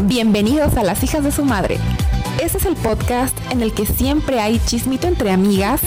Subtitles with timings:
[0.00, 1.78] Bienvenidos a Las Hijas de su Madre.
[2.42, 5.80] Este es el podcast en el que siempre hay chismito entre amigas,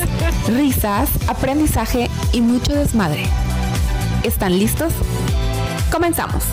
[0.48, 3.26] risas, aprendizaje y mucho desmadre.
[4.24, 4.94] ¿Están listos?
[5.92, 6.44] Comenzamos.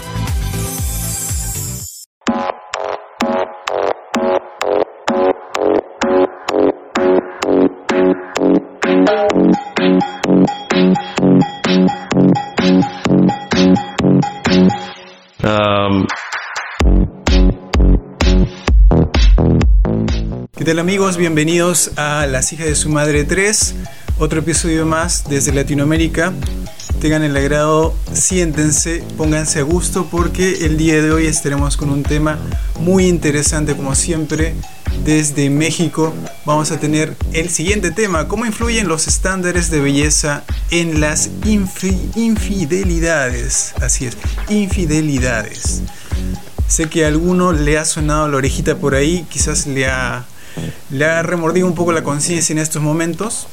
[20.62, 21.16] ¿Qué tal amigos?
[21.16, 23.75] Bienvenidos a Las hijas de su madre 3,
[24.20, 26.33] otro episodio más desde Latinoamérica.
[27.01, 32.05] Tengan el agrado, siéntense, pónganse a gusto porque el día de hoy estaremos con un
[32.05, 32.39] tema
[32.79, 34.55] muy interesante como siempre.
[35.05, 36.15] Desde México
[36.47, 41.29] vamos a tener el siguiente tema, cómo influyen los estándares de belleza en las
[42.15, 43.75] infidelidades.
[43.81, 44.17] Así es,
[44.48, 45.83] infidelidades.
[46.69, 50.25] Sé que a alguno le ha sonado la orejita por ahí, quizás le ha
[50.91, 53.47] le ha remordido un poco la conciencia en estos momentos.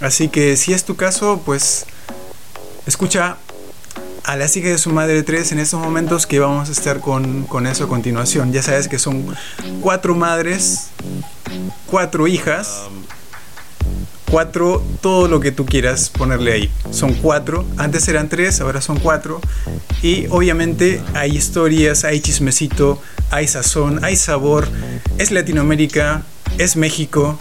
[0.00, 1.86] Así que si es tu caso, pues
[2.86, 3.36] escucha
[4.24, 7.44] a la hija de su madre 3 en estos momentos que vamos a estar con,
[7.44, 8.52] con eso a continuación.
[8.52, 9.24] Ya sabes que son
[9.80, 10.88] cuatro madres,
[11.86, 12.88] cuatro hijas,
[14.30, 16.70] cuatro, todo lo que tú quieras ponerle ahí.
[16.90, 19.40] Son cuatro, antes eran tres, ahora son cuatro.
[20.02, 24.68] Y obviamente hay historias, hay chismecito, hay sazón, hay sabor.
[25.18, 26.24] Es Latinoamérica,
[26.58, 27.38] es México,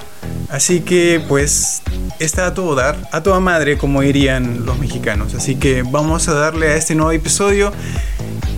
[0.50, 1.82] así que pues
[2.20, 5.34] está a todo dar, a toda madre como dirían los mexicanos.
[5.34, 7.72] Así que vamos a darle a este nuevo episodio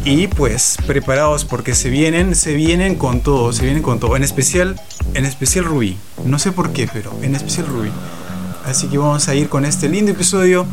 [0.04, 4.24] y pues preparados porque se vienen, se vienen con todo, se vienen con todo, en
[4.24, 4.80] especial,
[5.14, 5.98] en especial Rubí.
[6.26, 7.92] No sé por qué, pero en especial Rubí.
[8.68, 10.68] Así que vamos a ir con este lindo episodio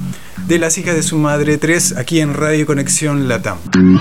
[0.49, 3.59] de Las hijas de su madre 3 aquí en Radio Conexión Latam.
[3.77, 4.01] Um.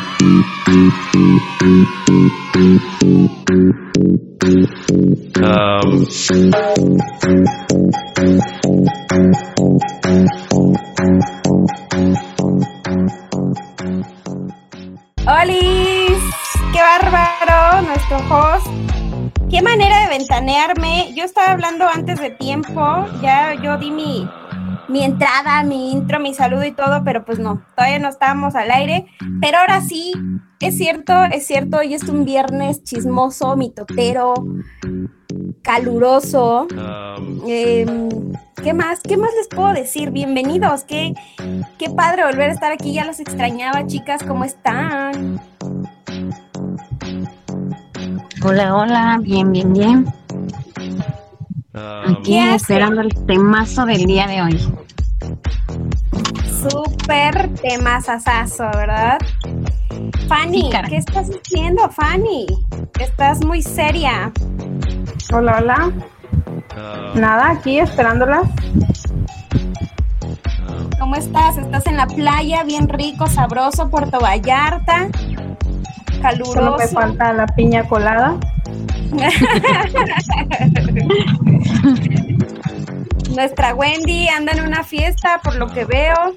[15.26, 16.20] ¡Holis!
[16.74, 17.88] ¡Qué bárbaro!
[17.88, 18.93] Nuestro host.
[19.54, 21.14] ¡Qué manera de ventanearme!
[21.16, 24.28] Yo estaba hablando antes de tiempo, ya yo di mi,
[24.90, 28.72] mi entrada, mi intro, mi saludo y todo, pero pues no, todavía no estábamos al
[28.72, 29.06] aire.
[29.42, 30.12] Pero ahora sí,
[30.60, 34.34] es cierto, es cierto, hoy es un viernes chismoso, mitotero,
[35.62, 36.68] caluroso.
[37.46, 38.10] Em,
[38.64, 39.02] ¿Qué más?
[39.02, 40.10] ¿Qué más les puedo decir?
[40.10, 41.14] Bienvenidos, qué,
[41.78, 45.40] qué padre volver a estar aquí, ya los extrañaba, chicas, ¿cómo están?
[48.46, 50.14] Hola, hola, bien, bien, bien.
[51.74, 54.74] Aquí esperando el temazo del día de hoy.
[56.62, 59.18] Súper temazazazo, ¿verdad?
[60.28, 62.46] Fanny, ¿qué estás haciendo, Fanny?
[63.00, 64.34] Estás muy seria.
[65.34, 65.92] Hola, hola.
[67.16, 68.44] Nada, aquí esperándolas.
[71.00, 71.58] ¿Cómo estás?
[71.58, 72.64] ¿Estás en la playa?
[72.64, 75.08] Bien rico, sabroso, Puerto Vallarta.
[76.24, 76.54] Caluroso.
[76.54, 78.38] Solo me falta la piña colada.
[83.36, 86.34] Nuestra Wendy anda en una fiesta, por lo que veo.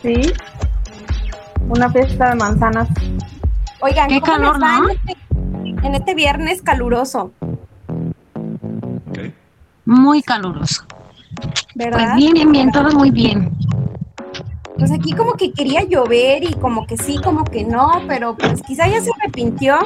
[0.00, 0.32] Sí.
[1.68, 2.88] Una fiesta de manzanas.
[3.80, 5.16] Oigan, ¿Qué calor, en, este,
[5.86, 7.32] en, este, viernes caluroso?
[9.84, 10.84] Muy caluroso.
[11.74, 12.12] ¿Verdad?
[12.12, 13.52] Pues bien, bien, bien, todo muy bien.
[14.78, 18.62] Pues aquí como que quería llover y como que sí, como que no, pero pues
[18.62, 19.78] quizá ya se arrepintió.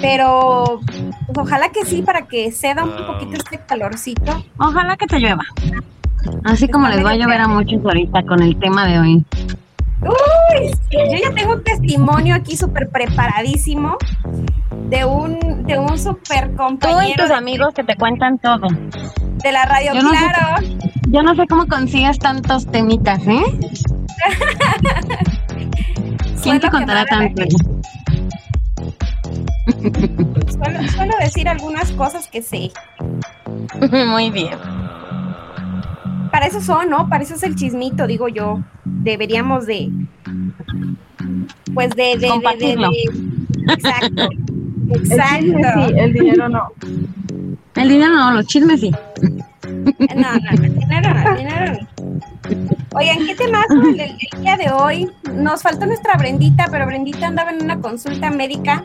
[0.00, 0.80] Pero
[1.26, 4.44] pues ojalá que sí, para que ceda un poquito este calorcito.
[4.58, 5.42] Ojalá que te llueva.
[6.44, 9.24] Así como les va a llover a muchos ahorita con el tema de hoy.
[10.00, 13.96] Uy, yo ya tengo un testimonio aquí súper preparadísimo
[14.88, 17.00] de un, de un súper compañero.
[17.00, 18.68] Tú y tus amigos que te cuentan todo.
[19.42, 20.66] De la radio, claro.
[21.08, 23.42] yo no sé cómo consigues tantos temitas, ¿eh?
[26.42, 27.42] ¿Quién te contará tanto?
[30.50, 32.70] Suelo, suelo decir algunas cosas que sé.
[34.06, 34.58] Muy bien.
[36.30, 37.08] Para eso son, ¿no?
[37.08, 38.62] Para eso es el chismito, digo yo.
[38.84, 39.90] Deberíamos de.
[41.74, 42.16] Pues de.
[42.16, 42.86] de, de, de,
[43.72, 44.28] exacto.
[44.90, 45.44] Exacto.
[45.44, 46.72] El sí, el dinero no.
[47.74, 48.90] El dinero no, los chismes sí.
[50.16, 51.78] No, no, el dinero no, el dinero no.
[52.94, 55.10] Oigan, ¿qué tema el, el día de hoy?
[55.32, 58.84] Nos faltó nuestra Brendita, pero Brendita andaba en una consulta médica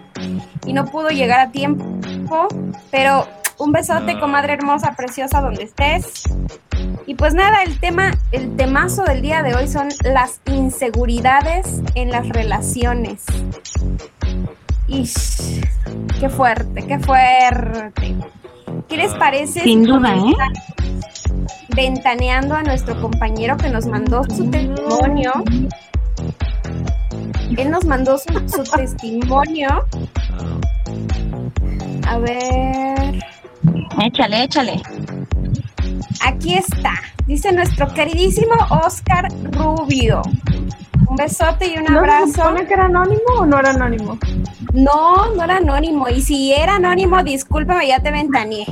[0.66, 2.48] y no pudo llegar a tiempo.
[2.92, 3.28] Pero
[3.58, 6.24] un besote, comadre hermosa, preciosa, donde estés.
[7.06, 12.12] Y pues nada, el tema, el temazo del día de hoy son las inseguridades en
[12.12, 13.24] las relaciones.
[14.88, 15.62] Ish,
[16.20, 18.16] qué fuerte, qué fuerte.
[18.88, 19.62] ¿Qué les parece?
[19.62, 20.34] Sin si duda, ¿eh?
[21.76, 25.32] Ventaneando a nuestro compañero que nos mandó su testimonio.
[27.58, 29.70] Él nos mandó su, su testimonio.
[32.08, 33.20] A ver.
[34.04, 34.82] Échale, échale.
[36.26, 36.94] Aquí está.
[37.28, 38.54] Dice nuestro queridísimo
[38.86, 40.22] Oscar Rubio.
[41.08, 42.34] Un besote y un ¿No se abrazo.
[42.34, 44.18] supone que era anónimo o no era anónimo?
[44.74, 46.10] No, no era anónimo.
[46.10, 48.66] Y si era anónimo, discúlpame, ya te ventaneé.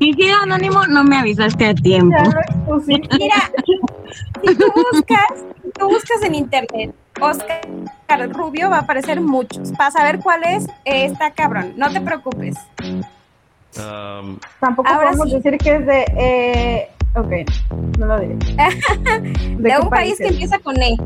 [0.00, 2.16] Y si era anónimo, no me avisaste a tiempo.
[2.48, 3.16] Expusiste.
[3.18, 3.50] Mira,
[4.44, 7.62] si tú buscas, si tú buscas en internet Oscar
[8.30, 9.72] Rubio, va a aparecer muchos.
[9.72, 11.72] Para saber cuál es, eh, está cabrón.
[11.76, 12.56] No te preocupes.
[13.76, 15.36] Um, Tampoco Ahora podemos sí.
[15.36, 16.04] decir que es de.
[16.16, 17.32] Eh, ok,
[17.98, 18.36] no lo diré.
[19.58, 20.96] De, un país que empieza con E.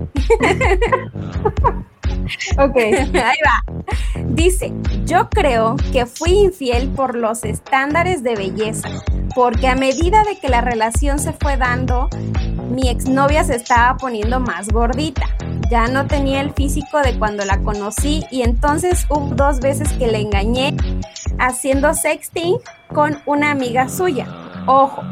[2.59, 2.77] Ok.
[2.77, 3.65] Ahí va.
[4.27, 4.73] Dice,
[5.05, 8.89] yo creo que fui infiel por los estándares de belleza,
[9.35, 12.09] porque a medida de que la relación se fue dando,
[12.71, 15.27] mi exnovia se estaba poniendo más gordita.
[15.71, 20.07] Ya no tenía el físico de cuando la conocí y entonces hubo dos veces que
[20.07, 20.77] le engañé
[21.39, 22.57] haciendo sexting
[22.95, 24.27] con una amiga suya.
[24.67, 25.03] Ojo,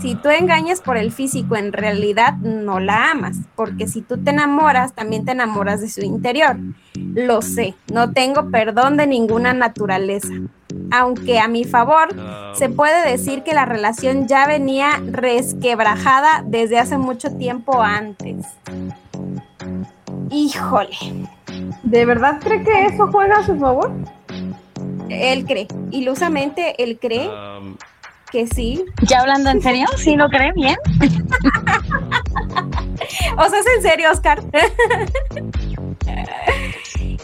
[0.00, 4.30] si tú engañas por el físico, en realidad no la amas, porque si tú te
[4.30, 6.56] enamoras, también te enamoras de su interior.
[6.94, 10.32] Lo sé, no tengo perdón de ninguna naturaleza.
[10.90, 12.08] Aunque a mi favor,
[12.54, 18.46] se puede decir que la relación ya venía resquebrajada desde hace mucho tiempo antes.
[20.30, 20.96] Híjole,
[21.82, 23.92] ¿De verdad cree que eso juega a su favor?
[25.08, 27.76] él cree, ilusamente él cree um,
[28.32, 28.84] que sí.
[29.02, 29.86] ¿Ya hablando en serio?
[29.96, 30.76] ¿Sí lo cree bien?
[33.36, 34.42] O sea, es en serio, Oscar.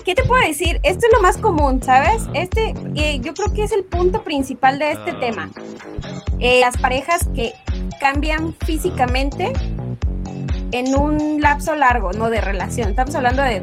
[0.04, 0.80] ¿Qué te puedo decir?
[0.82, 2.26] Esto es lo más común, ¿sabes?
[2.34, 5.50] Este, eh, yo creo que es el punto principal de este tema.
[6.40, 7.52] Eh, las parejas que
[8.00, 9.52] cambian físicamente
[10.72, 12.90] en un lapso largo, no de relación.
[12.90, 13.62] Estamos hablando de,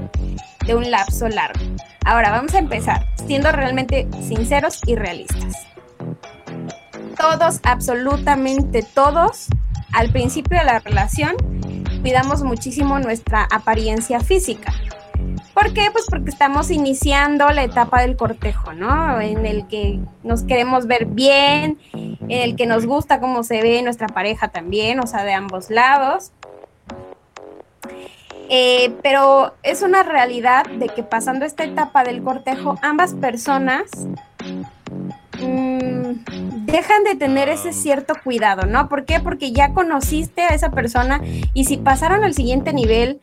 [0.66, 1.60] de un lapso largo.
[2.06, 5.66] Ahora, vamos a empezar siendo realmente sinceros y realistas.
[7.18, 9.48] Todos, absolutamente todos,
[9.94, 11.36] al principio de la relación,
[12.02, 14.74] cuidamos muchísimo nuestra apariencia física.
[15.54, 15.90] ¿Por qué?
[15.92, 19.22] Pues porque estamos iniciando la etapa del cortejo, ¿no?
[19.22, 23.82] En el que nos queremos ver bien, en el que nos gusta cómo se ve
[23.82, 26.32] nuestra pareja también, o sea, de ambos lados.
[28.50, 33.90] Eh, pero es una realidad de que pasando esta etapa del cortejo, ambas personas
[36.76, 38.90] dejan de tener ese cierto cuidado, ¿no?
[38.90, 39.22] ¿Por qué?
[39.22, 41.22] Porque ya conociste a esa persona
[41.54, 43.22] y si pasaron al siguiente nivel,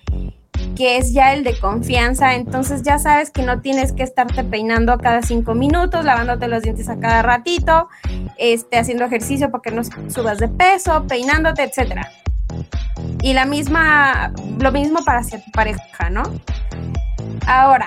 [0.75, 4.93] que es ya el de confianza, entonces ya sabes que no tienes que estarte peinando
[4.93, 7.91] a cada cinco minutos, lavándote los dientes a cada ratito,
[8.39, 12.11] este, haciendo ejercicio para que no subas de peso, peinándote, etcétera.
[13.21, 16.23] Y la misma, lo mismo para hacia tu pareja, ¿no?
[17.47, 17.87] Ahora,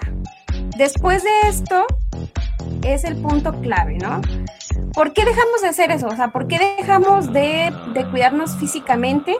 [0.77, 1.87] después de esto,
[2.83, 4.21] es el punto clave, ¿no?
[4.95, 6.07] ¿Por qué dejamos de hacer eso?
[6.07, 9.35] O sea, ¿por qué dejamos de, de cuidarnos físicamente?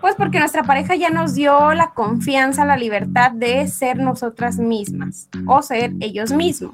[0.00, 5.28] Pues porque nuestra pareja ya nos dio la confianza, la libertad de ser nosotras mismas
[5.46, 6.72] o ser ellos mismos.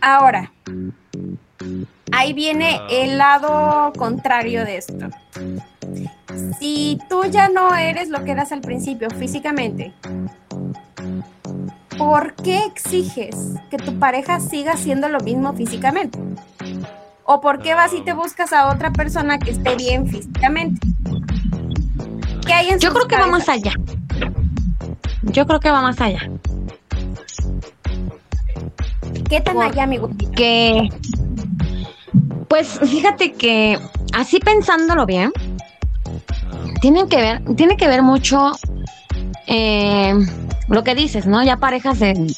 [0.00, 0.52] Ahora,
[2.12, 5.08] ahí viene el lado contrario de esto.
[6.60, 9.92] Si tú ya no eres lo que eras al principio físicamente,
[11.98, 16.18] ¿por qué exiges que tu pareja siga siendo lo mismo físicamente?
[17.24, 20.86] ¿O por qué vas y te buscas a otra persona que esté bien físicamente?
[22.46, 23.72] ¿Qué hay en Yo creo que va más allá.
[25.22, 26.20] Yo creo que va más allá.
[29.28, 30.30] ¿Qué tan allá, mi gordita?
[30.32, 30.88] Que,
[32.48, 33.78] pues fíjate que
[34.14, 35.32] así pensándolo bien,
[36.80, 38.52] tienen que ver, tiene que ver mucho
[39.46, 40.14] eh,
[40.68, 41.42] lo que dices, ¿no?
[41.42, 42.34] Ya parejas de,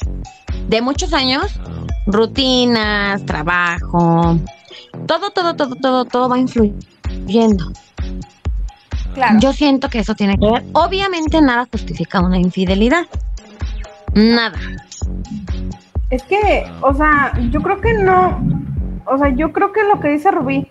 [0.67, 1.59] de muchos años,
[2.07, 4.37] rutinas, trabajo,
[5.05, 7.71] todo, todo, todo, todo, todo va influyendo.
[9.13, 9.39] Claro.
[9.39, 10.63] Yo siento que eso tiene que ver.
[10.73, 13.05] Obviamente nada justifica una infidelidad.
[14.13, 14.57] Nada.
[16.09, 18.41] Es que, o sea, yo creo que no.
[19.05, 20.69] O sea, yo creo que lo que dice Rubí,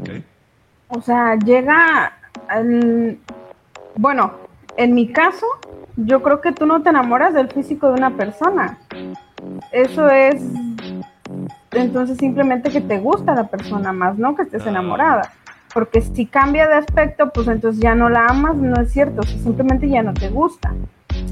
[0.00, 0.24] okay.
[0.88, 2.12] o sea, llega
[2.48, 3.18] al.
[3.96, 4.32] Bueno,
[4.76, 5.46] en mi caso,
[6.04, 8.78] yo creo que tú no te enamoras del físico de una persona.
[9.72, 10.42] Eso es
[11.72, 15.32] entonces simplemente que te gusta la persona más, no que estés enamorada.
[15.72, 19.88] Porque si cambia de aspecto, pues entonces ya no la amas, no es cierto, simplemente
[19.88, 20.74] ya no te gusta.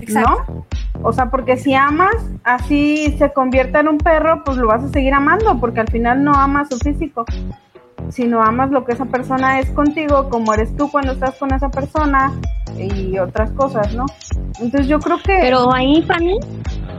[0.08, 0.64] ¿No?
[1.02, 4.88] O sea, porque si amas, así se convierta en un perro, pues lo vas a
[4.88, 7.24] seguir amando, porque al final no amas su físico,
[8.10, 11.68] sino amas lo que esa persona es contigo, como eres tú cuando estás con esa
[11.70, 12.32] persona
[12.78, 14.06] y otras cosas, ¿no?
[14.60, 15.38] Entonces yo creo que...
[15.40, 16.38] Pero ahí, Fanny,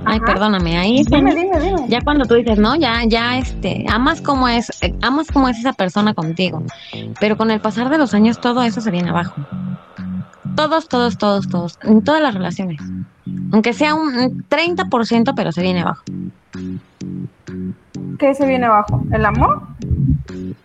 [0.05, 0.25] ay, Ajá.
[0.25, 1.85] perdóname, ahí, Dime, Fanny, dime, dime.
[1.87, 5.57] ya cuando tú dices, no, ya, ya, este, amas como es, eh, amas como es
[5.59, 6.63] esa persona contigo,
[7.19, 9.35] pero con el pasar de los años todo eso se viene abajo.
[10.55, 12.81] Todos, todos, todos, todos, en todas las relaciones.
[13.53, 16.03] Aunque sea un 30%, pero se viene abajo.
[18.17, 19.01] ¿Qué se viene abajo?
[19.11, 19.61] ¿El amor?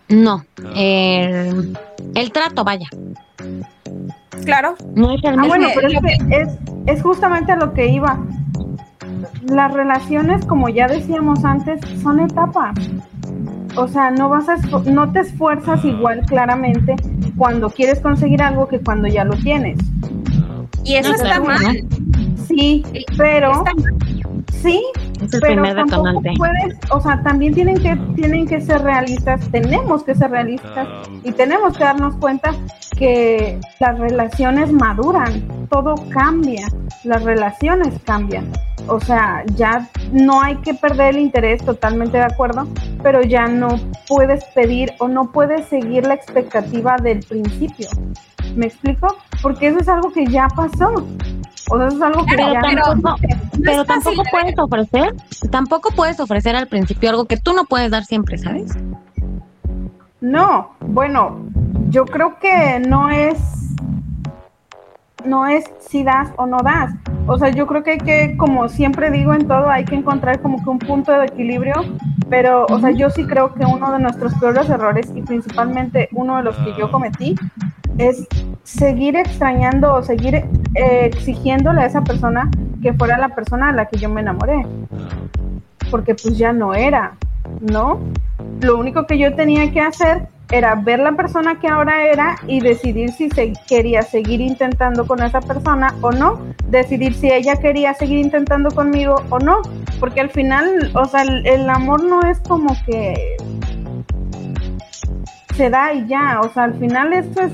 [0.08, 0.44] No,
[0.74, 1.76] el,
[2.14, 2.86] el trato, vaya.
[4.44, 4.74] Claro.
[4.94, 5.48] No es el Ah, mismo.
[5.48, 6.48] bueno, pero es que es,
[6.86, 8.18] es justamente a lo que iba.
[9.48, 12.74] Las relaciones, como ya decíamos antes, son etapas.
[13.76, 14.56] O sea, no vas a
[14.90, 16.94] no te esfuerzas igual claramente
[17.36, 19.78] cuando quieres conseguir algo que cuando ya lo tienes.
[20.84, 21.60] Y eso No, está claro, mal.
[21.88, 22.44] ¿no?
[22.46, 22.84] Sí,
[23.16, 23.94] pero Está mal.
[24.62, 24.82] sí,
[25.22, 26.34] Es el pero primer tampoco detonante.
[26.36, 30.88] puedes, o sea, también tienen que tienen que ser realistas, tenemos que ser realistas
[31.22, 32.54] y tenemos que darnos cuenta
[32.96, 36.66] que las relaciones maduran, todo cambia,
[37.04, 38.50] las relaciones cambian.
[38.86, 42.66] O sea, ya no hay que perder el interés, totalmente de acuerdo,
[43.02, 43.68] pero ya no
[44.08, 47.88] puedes pedir o no puedes seguir la expectativa del principio.
[48.56, 49.16] ¿Me explico?
[49.42, 51.06] Porque eso es algo que ya pasó.
[51.70, 53.16] O sea, eso es algo que Pero ya tampoco, no
[53.64, 55.14] pero tampoco de puedes ofrecer,
[55.50, 58.72] tampoco puedes ofrecer al principio algo que tú no puedes dar siempre, ¿sabes?
[60.20, 61.40] No, bueno,
[61.88, 63.38] yo creo que no es
[65.24, 66.92] no es si das o no das.
[67.26, 70.40] O sea, yo creo que hay que, como siempre digo en todo, hay que encontrar
[70.40, 71.74] como que un punto de equilibrio,
[72.28, 76.36] pero, o sea, yo sí creo que uno de nuestros peores errores y principalmente uno
[76.36, 77.34] de los que yo cometí
[77.98, 78.26] es
[78.64, 82.50] seguir extrañando o seguir eh, exigiéndole a esa persona
[82.82, 84.66] que fuera la persona a la que yo me enamoré.
[85.90, 87.14] Porque pues ya no era,
[87.60, 88.00] ¿no?
[88.60, 92.60] Lo único que yo tenía que hacer era ver la persona que ahora era y
[92.60, 97.94] decidir si se quería seguir intentando con esa persona o no, decidir si ella quería
[97.94, 99.62] seguir intentando conmigo o no,
[100.00, 103.36] porque al final, o sea, el, el amor no es como que
[105.56, 107.52] se da y ya, o sea, al final esto es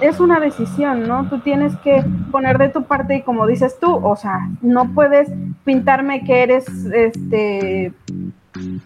[0.00, 1.28] es una decisión, ¿no?
[1.28, 5.30] Tú tienes que poner de tu parte y como dices tú, o sea, no puedes
[5.64, 7.92] pintarme que eres, este,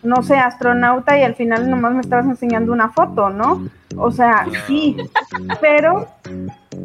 [0.02, 3.68] no sé, astronauta y al final nomás me estabas enseñando una foto, ¿no?
[3.96, 4.96] O sea, sí,
[5.60, 6.08] pero,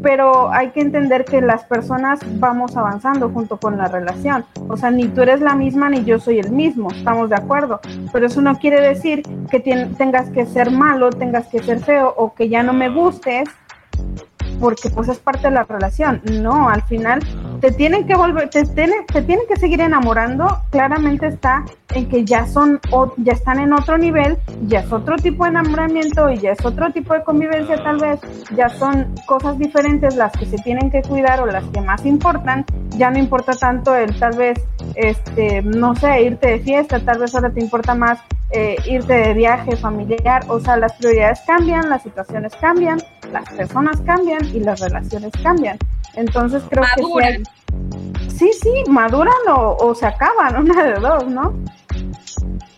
[0.01, 4.46] pero hay que entender que las personas vamos avanzando junto con la relación.
[4.68, 7.82] O sea, ni tú eres la misma ni yo soy el mismo, estamos de acuerdo.
[8.12, 12.34] Pero eso no quiere decir que tengas que ser malo, tengas que ser feo o
[12.34, 13.50] que ya no me gustes
[14.60, 16.22] porque pues es parte de la relación.
[16.41, 17.19] No, al final
[17.62, 20.60] te tienen que volver, te, tienen- te tienen que seguir enamorando.
[20.72, 25.15] Claramente está en que ya son, o, ya están en otro nivel, ya es otro
[25.17, 28.19] tipo de enamoramiento y ya es otro tipo de convivencia tal vez,
[28.55, 32.65] ya son cosas diferentes las que se tienen que cuidar o las que más importan.
[32.98, 34.60] Ya no importa tanto el tal vez,
[34.95, 38.19] este, no sé, irte de fiesta, tal vez ahora te importa más
[38.51, 43.00] eh, irte de viaje familiar, o sea, las prioridades cambian, las situaciones cambian,
[43.33, 45.77] las personas cambian y las relaciones cambian.
[46.15, 47.43] Entonces creo Maduran.
[47.43, 51.53] que sí, hay- sí, sí, maduran o, o se acaban, una de dos, ¿no?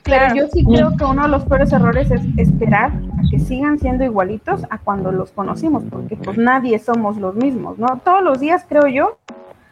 [0.03, 0.35] Pero Claro.
[0.35, 4.03] yo sí creo que uno de los peores errores es esperar a que sigan siendo
[4.03, 7.88] igualitos a cuando los conocimos, porque pues nadie somos los mismos, ¿no?
[8.03, 9.17] Todos los días, creo yo,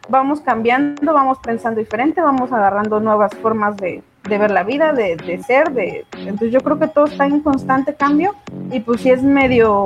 [0.10, 5.16] vamos cambiando, vamos pensando diferente, vamos agarrando nuevas formas de, de ver la vida, de,
[5.18, 8.34] de ser, de entonces yo creo que todo está en constante cambio
[8.72, 9.86] y pues sí es medio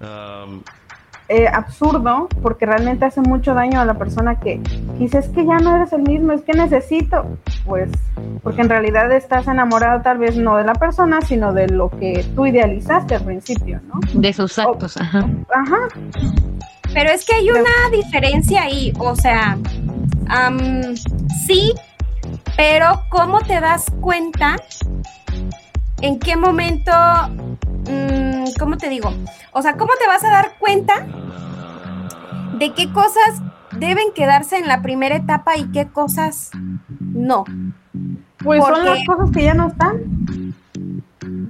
[0.00, 4.60] eh, absurdo porque realmente hace mucho daño a la persona que
[4.98, 7.26] dice es que ya no eres el mismo, es que necesito,
[7.66, 7.90] pues
[8.42, 12.24] porque en realidad estás enamorado tal vez no de la persona, sino de lo que
[12.34, 14.00] tú idealizaste al principio, ¿no?
[14.14, 15.28] De sus actos, ajá.
[15.54, 15.88] Ajá,
[16.94, 19.58] Pero es que hay una diferencia ahí, o sea,
[21.46, 21.74] sí,
[22.56, 24.56] pero ¿cómo te das cuenta?
[26.00, 26.92] ¿En qué momento?
[27.90, 29.12] mm, ¿Cómo te digo?
[29.52, 31.06] O sea, ¿cómo te vas a dar cuenta
[32.58, 36.50] de qué cosas deben quedarse en la primera etapa y qué cosas
[37.00, 37.44] no?
[38.42, 40.54] pues son las cosas que ya no están.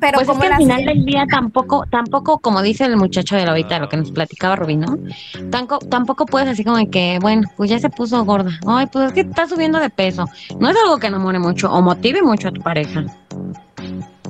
[0.00, 3.36] Pero Pues es como que al final del día tampoco, tampoco, como dice el muchacho
[3.36, 4.96] de la ahorita, lo que nos platicaba Rubí, ¿no?
[5.50, 8.52] Tampoco, tampoco puedes así como que, bueno, pues ya se puso gorda.
[8.66, 10.26] Ay, pues es que está subiendo de peso.
[10.60, 13.04] No es algo que enamore mucho o motive mucho a tu pareja.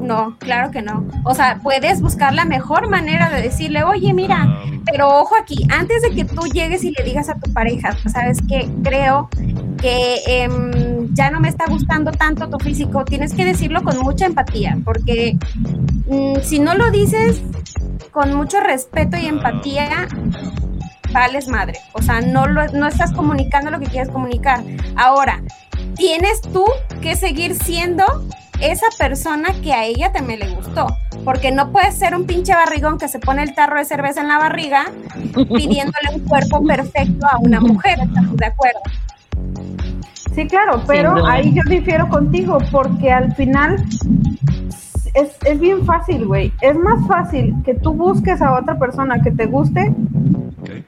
[0.09, 1.07] No, claro que no.
[1.25, 4.49] O sea, puedes buscar la mejor manera de decirle, oye, mira,
[4.91, 8.39] pero ojo aquí, antes de que tú llegues y le digas a tu pareja, sabes
[8.49, 9.29] que creo
[9.77, 14.25] que em, ya no me está gustando tanto tu físico, tienes que decirlo con mucha
[14.25, 15.37] empatía, porque
[16.07, 17.43] mm, si no lo dices
[18.11, 20.09] con mucho respeto y empatía,
[21.13, 21.79] vales madre.
[21.93, 24.65] O sea, no, lo, no estás comunicando lo que quieres comunicar.
[24.97, 25.43] Ahora,
[25.97, 26.65] tienes tú
[27.03, 28.05] que seguir siendo
[28.61, 30.87] esa persona que a ella también le gustó.
[31.25, 34.29] Porque no puedes ser un pinche barrigón que se pone el tarro de cerveza en
[34.29, 34.87] la barriga
[35.35, 37.99] pidiéndole un cuerpo perfecto a una mujer.
[38.01, 38.81] ¿Estamos de acuerdo?
[40.35, 43.85] Sí, claro, pero ahí yo difiero contigo porque al final
[45.15, 46.53] es, es bien fácil, güey.
[46.61, 49.93] Es más fácil que tú busques a otra persona que te guste
[50.63, 50.85] okay.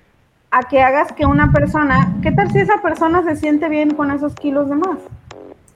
[0.52, 4.12] a que hagas que una persona, ¿qué tal si esa persona se siente bien con
[4.12, 4.98] esos kilos de más?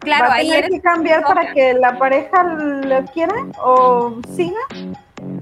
[0.04, 4.61] Claro, ¿Va a tener que cambiar para que la pareja lo quiera o siga?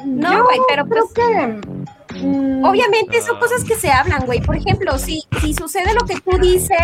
[0.05, 4.41] No, Yo güey, pero creo pues- que mm, Obviamente son cosas que se hablan, güey.
[4.41, 6.79] Por ejemplo, si, si sucede lo que tú dices,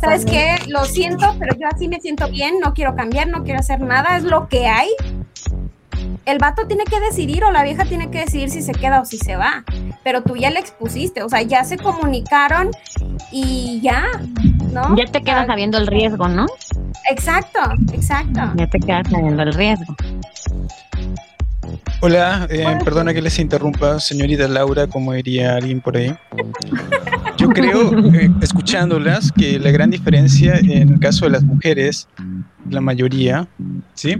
[0.00, 0.56] ¿sabes qué?
[0.68, 4.16] Lo siento, pero yo así me siento bien, no quiero cambiar, no quiero hacer nada,
[4.16, 4.88] es lo que hay.
[6.24, 9.04] El vato tiene que decidir o la vieja tiene que decidir si se queda o
[9.04, 9.64] si se va.
[10.04, 12.70] Pero tú ya le expusiste, o sea, ya se comunicaron
[13.32, 14.04] y ya,
[14.72, 14.96] ¿no?
[14.96, 16.46] Ya te quedas sabiendo el riesgo, ¿no?
[17.10, 17.60] Exacto,
[17.92, 18.40] exacto.
[18.56, 19.96] Ya te quedas sabiendo el riesgo.
[22.02, 26.14] Hola, eh, perdona que les interrumpa, señorita Laura, como diría alguien por ahí.
[27.36, 32.08] Yo creo, eh, escuchándolas, que la gran diferencia en el caso de las mujeres,
[32.70, 33.46] la mayoría,
[33.94, 34.16] ¿sí?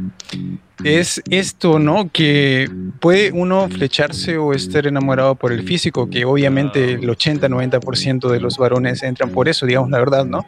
[0.84, 2.08] Es esto, ¿no?
[2.10, 2.70] Que
[3.00, 8.56] puede uno flecharse o estar enamorado por el físico, que obviamente el 80-90% de los
[8.58, 10.46] varones entran por eso, digamos la verdad, ¿no?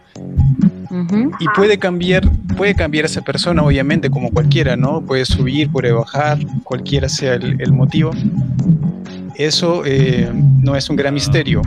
[1.41, 5.01] Y puede cambiar, puede cambiar esa persona, obviamente, como cualquiera, ¿no?
[5.01, 8.13] Puede subir, puede bajar, cualquiera sea el, el motivo.
[9.37, 10.31] Eso eh,
[10.63, 11.63] no es un gran misterio.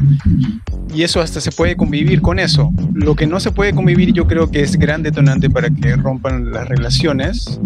[0.96, 2.72] Y eso hasta se puede convivir con eso.
[2.94, 6.52] Lo que no se puede convivir, yo creo que es gran detonante para que rompan
[6.52, 7.60] las relaciones,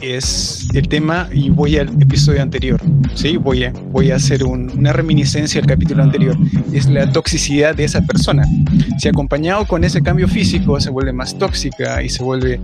[0.00, 2.80] es el tema, y voy al episodio anterior,
[3.14, 3.36] ¿sí?
[3.38, 6.36] Voy a, voy a hacer un- una reminiscencia al capítulo anterior,
[6.72, 8.44] es la toxicidad de esa persona.
[8.98, 12.60] Si acompañado con ese cambio físico se vuelve más tóxica y se vuelve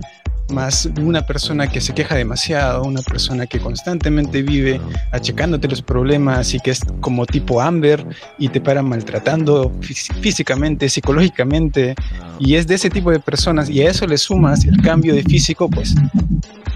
[0.51, 4.79] más una persona que se queja demasiado, una persona que constantemente vive
[5.11, 8.05] achacándote los problemas y que es como tipo Amber
[8.37, 11.95] y te para maltratando fí- físicamente, psicológicamente
[12.39, 15.23] y es de ese tipo de personas y a eso le sumas el cambio de
[15.23, 15.95] físico, pues,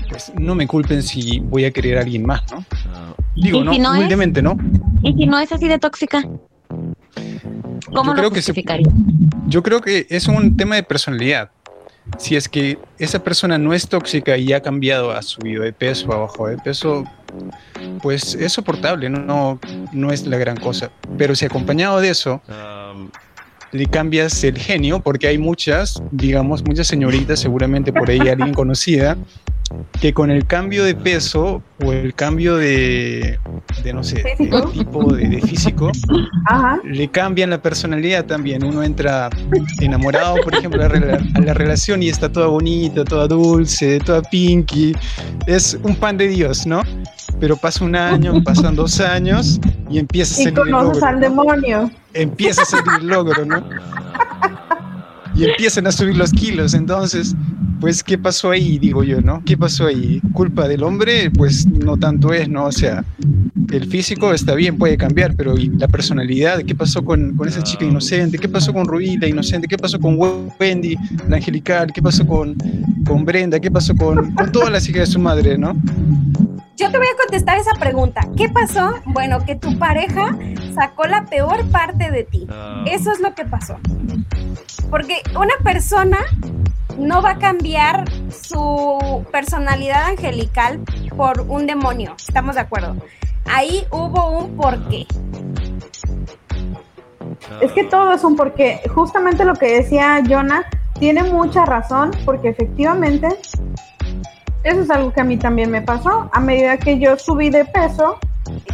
[0.09, 2.63] pues no me culpen si voy a querer a alguien más, ¿no?
[3.35, 3.73] Digo, ¿Y ¿no?
[3.73, 3.99] si no es?
[3.99, 4.57] Humildemente, ¿no?
[5.03, 6.23] ¿Y si no es así de tóxica?
[7.93, 8.53] ¿Cómo Yo lo creo que se-?
[9.47, 11.51] Yo creo que es un tema de personalidad.
[12.17, 16.11] Si es que esa persona no es tóxica y ha cambiado, ha subido de peso,
[16.13, 17.03] ha bajado de peso,
[18.01, 19.59] pues es soportable, no, no,
[19.91, 20.91] no es la gran cosa.
[21.17, 22.41] Pero si acompañado de eso
[22.95, 23.09] Um,
[23.71, 29.17] le cambias el genio, porque hay muchas, digamos, muchas señoritas, seguramente por ahí alguien conocida,
[29.99, 33.39] que con el cambio de peso o el cambio de,
[33.83, 34.35] de no sé, de
[34.73, 35.91] tipo de, de físico,
[36.47, 36.79] Ajá.
[36.83, 38.63] le cambian la personalidad también.
[38.63, 39.29] Uno entra
[39.81, 43.99] enamorado, por ejemplo, a la, rela- a la relación y está toda bonita, toda dulce,
[43.99, 44.95] toda pinky.
[45.47, 46.81] Es un pan de Dios, ¿no?
[47.39, 49.59] Pero pasa un año, pasan dos años
[49.89, 51.19] y empieza a Y salir el conoces logro, al ¿no?
[51.21, 51.91] demonio.
[52.13, 53.63] Empieza a salir el logro, ¿no?
[55.35, 56.73] Y empiezan a subir los kilos.
[56.73, 57.35] Entonces,
[57.79, 58.79] pues, ¿qué pasó ahí?
[58.79, 59.43] Digo yo, ¿no?
[59.45, 60.21] ¿Qué pasó ahí?
[60.33, 61.29] ¿Culpa del hombre?
[61.29, 62.65] Pues no tanto es, ¿no?
[62.65, 63.03] O sea,
[63.71, 66.63] el físico está bien, puede cambiar, pero ¿y la personalidad?
[66.63, 68.37] ¿Qué pasó con, con esa chica inocente?
[68.37, 69.67] ¿Qué pasó con Rubí, la inocente?
[69.67, 70.95] ¿Qué pasó con Wendy,
[71.27, 71.91] la angelical?
[71.93, 72.55] ¿Qué pasó con,
[73.05, 73.59] con Brenda?
[73.59, 75.75] ¿Qué pasó con, con todas las hijas de su madre, ¿no?
[76.75, 78.19] Yo te voy a contestar esa pregunta.
[78.35, 78.95] ¿Qué pasó?
[79.05, 80.37] Bueno, que tu pareja
[80.73, 82.45] sacó la peor parte de ti.
[82.49, 83.77] um, Eso es lo que pasó.
[84.89, 86.17] Porque una persona
[86.97, 90.81] no va a cambiar su personalidad angelical
[91.15, 92.13] por un demonio.
[92.17, 92.97] ¿Estamos de acuerdo?
[93.45, 95.07] Ahí hubo un porqué.
[97.61, 98.81] Es que todo es un porque.
[98.93, 100.65] Justamente lo que decía Jonah
[100.99, 103.29] tiene mucha razón, porque efectivamente
[104.65, 106.29] eso es algo que a mí también me pasó.
[106.33, 108.17] A medida que yo subí de peso,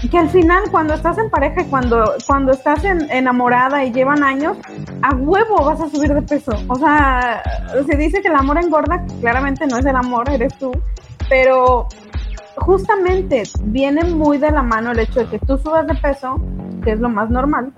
[0.09, 4.23] que al final cuando estás en pareja y cuando, cuando estás en- enamorada y llevan
[4.23, 4.57] años,
[5.01, 6.53] a huevo vas a subir de peso.
[6.67, 7.43] O sea,
[7.85, 10.71] se dice que el amor engorda, claramente no es el amor, eres tú,
[11.29, 11.87] pero
[12.55, 16.39] justamente viene muy de la mano el hecho de que tú subas de peso,
[16.83, 17.71] que es lo más normal,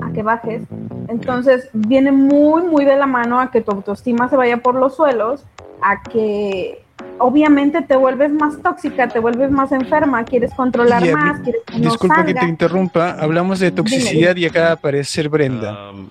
[0.00, 0.62] a que bajes.
[1.08, 4.94] Entonces viene muy, muy de la mano a que tu autoestima se vaya por los
[4.96, 5.44] suelos,
[5.82, 6.83] a que
[7.18, 11.78] obviamente te vuelves más tóxica, te vuelves más enferma, quieres controlar Y, más, quieres que
[11.78, 12.40] no Disculpa que salga.
[12.40, 15.90] te interrumpa, hablamos de toxicidad y acaba de aparecer Brenda.
[15.90, 16.08] Um,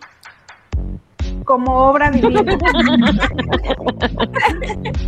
[1.46, 2.42] como obra divina.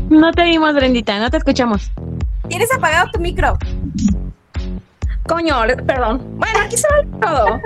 [0.10, 1.92] No te vimos, Brendita, no te escuchamos.
[2.48, 3.58] Tienes apagado tu micro.
[5.28, 5.56] Coño,
[5.88, 6.22] perdón.
[6.38, 7.62] Bueno, aquí se vale todo.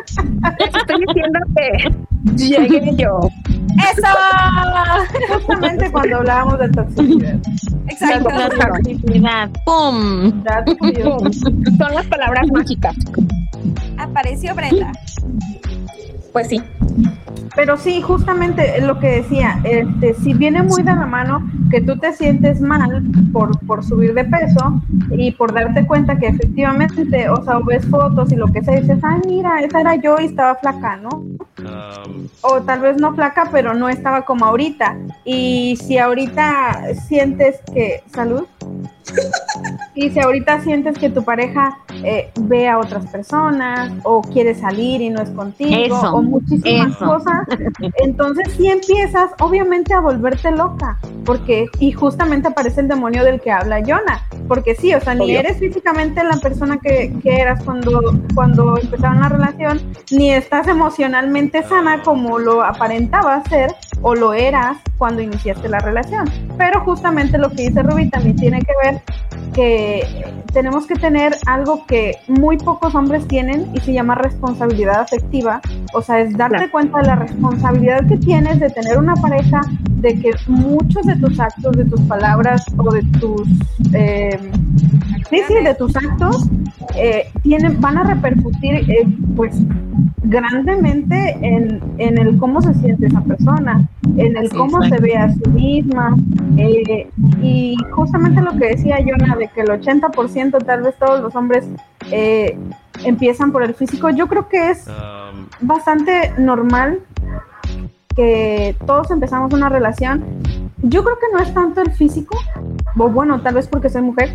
[0.60, 3.20] Les estoy diciendo que llegué yo.
[3.92, 4.08] ¡Eso!
[5.46, 7.36] Justamente cuando hablábamos de toxicidad.
[7.88, 8.30] Exacto.
[8.30, 9.50] La toxicidad.
[9.66, 10.44] ¡Pum!
[10.80, 11.20] Curioso.
[11.78, 12.96] Son las palabras mágicas.
[13.98, 14.92] Apareció Brenda.
[16.32, 16.62] Pues sí.
[17.56, 21.98] Pero sí, justamente lo que decía, este, si viene muy de la mano que tú
[21.98, 24.82] te sientes mal por, por subir de peso
[25.12, 28.82] y por darte cuenta que efectivamente, o sea, ves fotos y lo que sea, y
[28.82, 31.10] dices, ay, mira, esa era yo y estaba flaca, ¿no?
[31.10, 34.98] um, O tal vez no flaca, pero no estaba como ahorita.
[35.26, 38.46] Y si ahorita sientes que, salud,
[39.96, 45.02] y si ahorita sientes que tu pareja eh, ve a otras personas o quiere salir
[45.02, 47.06] y no es contigo Eso, o muchísimas eso.
[47.06, 47.48] cosas,
[48.04, 53.52] entonces sí empiezas obviamente a volverte loca, porque y justamente aparece el demonio del que
[53.52, 55.40] habla Jonah, porque sí, o sea, ni Obvio.
[55.40, 58.00] eres físicamente la persona que, que eras cuando,
[58.34, 64.78] cuando empezaron la relación, ni estás emocionalmente sana como lo aparentaba ser o lo eras
[64.98, 66.30] cuando iniciaste la relación.
[66.58, 68.99] Pero justamente lo que dice Ruby también tiene que ver
[69.54, 70.04] que
[70.54, 75.62] tenemos que tener algo que muy pocos hombres tienen y se llama responsabilidad afectiva.
[75.94, 76.72] O sea, es darte Claro.
[76.72, 79.62] cuenta de la responsabilidad que tienes de tener una pareja,
[79.98, 83.48] de que muchos de tus actos, de tus palabras o de tus...
[83.94, 84.40] eh,
[85.30, 86.48] sí, sí, de tus actos
[86.96, 89.56] eh, tienen, van a repercutir eh, pues
[90.24, 95.16] grandemente en, en el cómo se siente esa persona, en el Sí, cómo se ve
[95.18, 96.16] a sí misma.
[96.58, 97.10] eh,
[97.42, 101.68] y justamente lo que decía Jonah, de que el 80%, tal vez todos los hombres
[102.12, 102.58] eh,
[103.04, 107.00] empiezan por el físico, yo creo que es um, bastante normal
[108.16, 110.24] que todos empezamos una relación.
[110.82, 112.38] Yo creo que no es tanto el físico,
[112.98, 114.34] o bueno, tal vez porque soy mujer.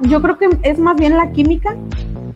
[0.00, 1.76] Yo creo que es más bien la química,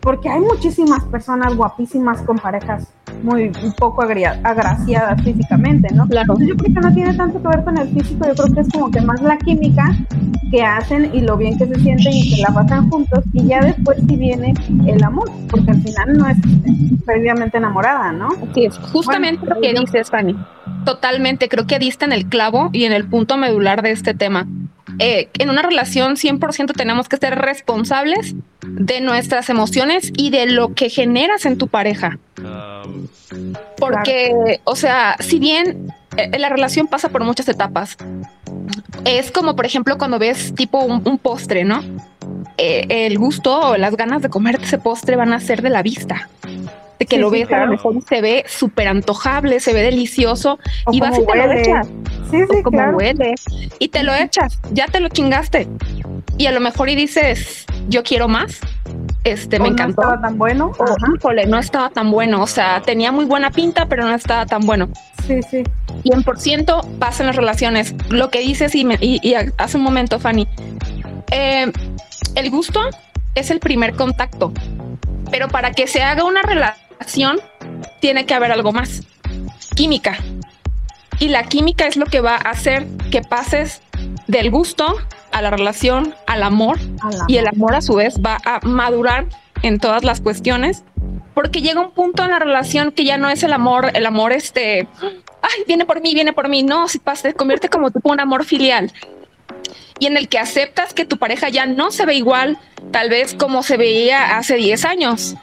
[0.01, 2.89] porque hay muchísimas personas guapísimas con parejas
[3.23, 6.07] muy un poco agraciadas físicamente, ¿no?
[6.07, 6.35] Claro.
[6.35, 8.61] Entonces yo creo que no tiene tanto que ver con el físico, yo creo que
[8.61, 9.97] es como que más la química
[10.51, 13.61] que hacen y lo bien que se sienten y que la pasan juntos y ya
[13.61, 14.55] después sí viene
[14.87, 16.37] el amor, porque al final no es
[17.05, 18.29] previamente enamorada, ¿no?
[18.55, 18.79] Es.
[18.79, 20.37] Justamente Bueno, lo que dices, Fanny.
[20.85, 21.49] Totalmente.
[21.49, 24.47] Creo que diste en el clavo y en el punto medular de este tema.
[24.99, 30.75] Eh, en una relación 100% tenemos que ser responsables de nuestras emociones y de lo
[30.75, 32.19] que generas en tu pareja.
[33.79, 37.97] Porque, o sea, si bien eh, la relación pasa por muchas etapas,
[39.05, 41.83] es como, por ejemplo, cuando ves tipo un, postre, ¿no?
[42.57, 45.83] Eh, el gusto o las ganas de comer ese postre van a ser de la
[45.83, 46.29] vista.
[46.99, 50.59] Que Sí, lo sí, ves a lo mejor se ve súper antojable, se ve delicioso
[50.87, 51.89] O y vas y te lo echas.
[52.31, 52.97] Sí, o como claro.
[52.97, 53.35] huele
[53.79, 55.69] y te lo echas, ya te lo chingaste.
[56.39, 58.59] Y a lo mejor y dices, yo quiero más.
[59.25, 60.03] Este, me O no encantó.
[60.03, 60.73] estaba tan bueno.
[60.79, 62.43] O, híjole, no estaba tan bueno.
[62.43, 64.89] O sea, tenía muy buena pinta, pero no estaba tan bueno.
[65.27, 65.63] Sí, sí.
[66.05, 67.95] 100% pasa en las relaciones.
[68.11, 70.47] Lo que dices y, me- y- y hace un momento, Fanny,
[71.31, 71.71] eh,
[72.35, 72.81] el gusto
[73.35, 74.53] es el primer contacto,
[75.31, 76.84] pero para que se haga una relación
[78.01, 79.03] tiene que haber algo más,
[79.75, 80.19] química.
[81.19, 83.83] Y la química es lo que va a hacer que pases
[84.27, 84.97] del gusto
[85.33, 86.79] a la relación, al amor,
[87.29, 89.27] y el amor a su vez va a madurar
[89.63, 90.85] en todas las cuestiones
[91.35, 94.33] porque llega un punto en la relación que ya no es el amor, el amor
[94.33, 94.87] este,
[95.43, 98.21] ay, viene por mí, viene por mí, no, si pasa, se convierte como tipo un
[98.21, 98.93] amor filial
[99.99, 102.59] y en el que aceptas que tu pareja ya no se ve igual,
[102.91, 105.35] tal vez como se veía hace 10 años.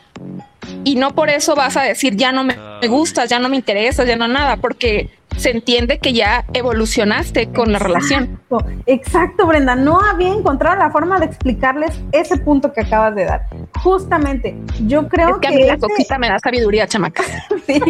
[0.84, 3.56] Y no por eso vas a decir, ya no me, me gustas, ya no me
[3.56, 5.10] interesas, ya no nada, porque
[5.42, 8.24] se entiende que ya evolucionaste con la relación.
[8.24, 9.76] Exacto, Exacto, Brenda.
[9.76, 13.48] No había encontrado la forma de explicarles ese punto que acabas de dar.
[13.82, 17.24] Justamente, yo creo Es que a que, mí la coquita me da sabiduría, chamaca.
[17.66, 17.82] sí,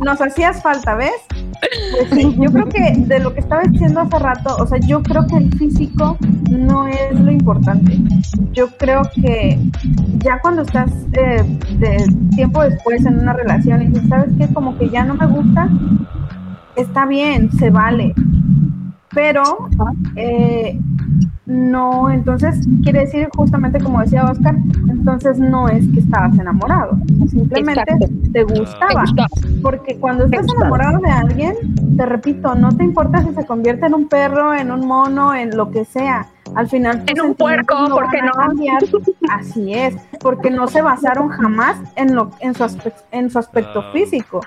[0.00, 1.12] nos hacías falta, ¿ves?
[1.92, 5.02] Pues sí, yo creo que de lo que estaba diciendo hace rato, o sea, yo
[5.02, 6.16] creo que el físico
[6.50, 7.98] no es lo importante.
[8.52, 9.58] Yo creo que
[10.18, 11.42] ya cuando estás eh,
[11.78, 14.48] de tiempo después en una relación y dices, ¿sabes qué?
[14.52, 15.68] Como que ya no me gusta,
[16.80, 18.14] está bien, se vale.
[19.12, 19.42] Pero
[20.14, 20.78] eh,
[21.46, 24.54] no, entonces quiere decir justamente como decía Oscar,
[24.88, 26.96] entonces no es que estabas enamorado,
[27.28, 28.06] simplemente Exacto.
[28.32, 29.04] te gustaba.
[29.62, 31.54] Porque cuando estás enamorado de alguien,
[31.96, 35.56] te repito, no te importa si se convierte en un perro, en un mono, en
[35.56, 36.26] lo que sea.
[36.54, 38.32] Al final En un puerco, ¿por van qué a no?
[38.32, 38.82] cambiar.
[39.30, 43.80] Así es, porque no se basaron jamás en lo en su aspecto, en su aspecto
[43.80, 43.90] Ah.
[43.92, 44.40] físico.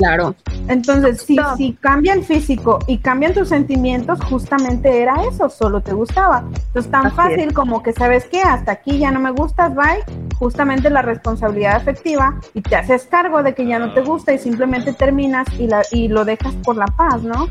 [0.00, 0.34] Claro.
[0.68, 1.20] Entonces,
[1.56, 6.42] si, cambia el físico y cambian tus sentimientos, justamente era eso, solo te gustaba.
[6.68, 8.40] Entonces, tan Así fácil como que, ¿sabes qué?
[8.40, 10.02] Hasta aquí ya no me gustas, bye.
[10.38, 14.38] Justamente la responsabilidad afectiva y te haces cargo de que ya no te gusta y
[14.38, 17.48] simplemente terminas y, la, y lo dejas por la paz, ¿no?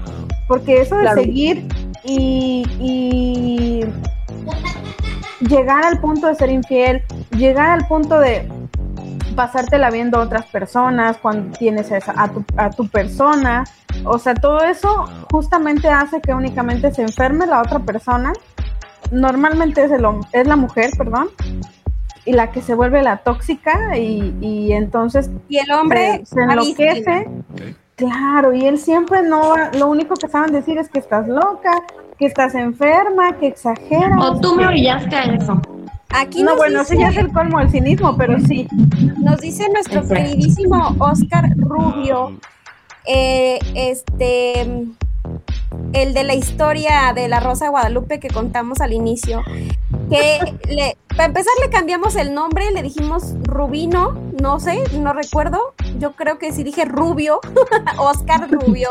[0.48, 1.22] Porque eso de Claro.
[1.22, 1.68] seguir
[2.04, 3.86] y, y
[5.48, 7.04] llegar al punto de ser infiel,
[7.38, 8.50] llegar al punto de
[9.44, 13.64] pasártela viendo a otras personas cuando tienes a, esa- a, tu, a tu persona.
[14.04, 18.34] O sea, todo eso justamente hace que únicamente se enferme la otra persona.
[19.12, 21.30] Normalmente es, el, es la mujer, perdón,
[22.26, 26.42] y la que se vuelve la tóxica y, y entonces Y el hombre se, se
[26.42, 27.28] enloquece.
[27.96, 31.72] Claro, y él siempre no, lo único que saben decir es que estás loca,
[32.18, 34.20] que estás enferma, que exageras.
[34.22, 35.62] O tú me orillaste a eso.
[36.10, 38.68] Aquí No, bueno, dice, ese ya es el colmo del cinismo, pero sí.
[39.18, 40.24] nos dice nuestro Exacto.
[40.24, 42.40] queridísimo Oscar Rubio,
[43.06, 44.62] eh, este,
[45.94, 49.44] el de la historia de la Rosa de Guadalupe que contamos al inicio,
[50.10, 55.74] que le, para empezar le cambiamos el nombre, le dijimos Rubino, no sé, no recuerdo,
[56.00, 57.40] yo creo que sí dije Rubio,
[57.98, 58.90] Oscar Rubio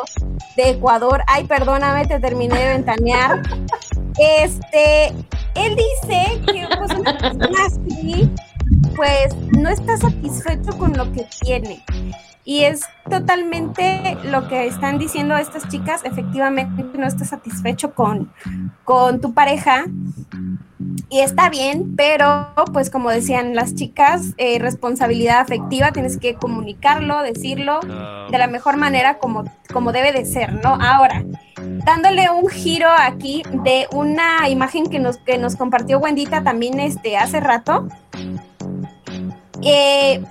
[0.56, 3.42] de Ecuador, ay perdóname, te terminé de ventanear.
[4.18, 5.08] Este,
[5.54, 8.30] él dice que pues una persona así,
[8.96, 11.82] pues no está satisfecho con lo que tiene.
[12.48, 12.80] Y es
[13.10, 18.32] totalmente lo que están diciendo estas chicas, efectivamente no estás satisfecho con,
[18.84, 19.84] con tu pareja.
[21.10, 27.20] Y está bien, pero pues como decían las chicas, eh, responsabilidad afectiva, tienes que comunicarlo,
[27.20, 27.80] decirlo
[28.30, 30.78] de la mejor manera como, como debe de ser, ¿no?
[30.80, 31.26] Ahora,
[31.84, 37.18] dándole un giro aquí de una imagen que nos, que nos compartió Wendita también este,
[37.18, 37.88] hace rato,
[39.62, 40.24] eh,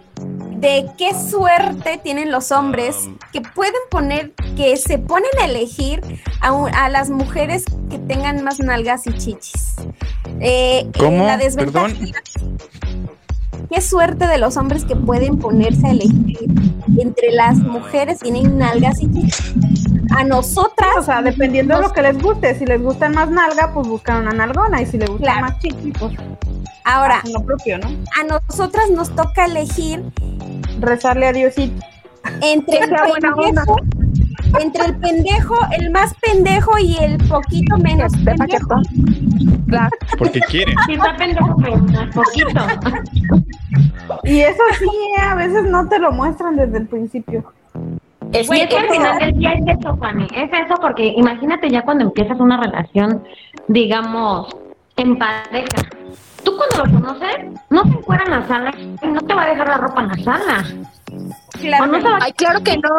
[0.58, 6.02] de qué suerte tienen los hombres que pueden poner, que se ponen a elegir
[6.42, 9.76] a, un- a las mujeres que tengan más nalgas y chichis.
[10.40, 11.26] Eh, ¿Cómo?
[11.26, 12.58] la desventaja- Perdón.
[13.72, 16.38] Qué suerte de los hombres que pueden ponerse a elegir
[16.98, 19.54] entre las mujeres tienen nalgas y chichis.
[20.16, 22.58] A nosotras, O sea, dependiendo de lo que les guste.
[22.58, 24.82] Si les gustan más nalga, pues buscan una nalgona.
[24.82, 25.42] Y si les gusta Claro.
[25.42, 26.14] más chiqui, pues
[26.88, 27.88] ahora, hacen lo propio, ¿no?
[27.88, 30.04] a nosotras nos toca elegir
[30.80, 31.86] Rezarle a Diosito.
[32.42, 33.76] entre el pendejo,
[34.60, 38.82] entre el pendejo, el más pendejo y el poquito menos De pendejo.
[39.68, 39.90] Claro.
[40.18, 40.74] Porque quiere.
[40.86, 42.50] Sí, está pendejo, pero un poquito.
[44.24, 44.86] Y eso sí,
[45.18, 47.44] eh, a veces no te lo muestran desde el principio.
[48.34, 50.28] Es que al final del día es eso, Fanny.
[50.36, 53.24] Es eso porque imagínate ya cuando empiezas una relación,
[53.68, 54.56] digamos,
[54.96, 55.90] en pareja.
[56.48, 59.48] Tú cuando lo conoces, no se encuera en la sala y no te va a
[59.50, 60.66] dejar la ropa en la sala.
[61.60, 62.90] Claro o no va Ay, claro que no.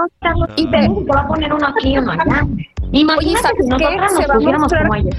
[0.57, 2.47] Y te- va a poner uno aquí y uno allá.
[2.93, 3.85] Imagínate ¿sabes si qué?
[4.21, 5.15] Se va a mostrar- como ellos.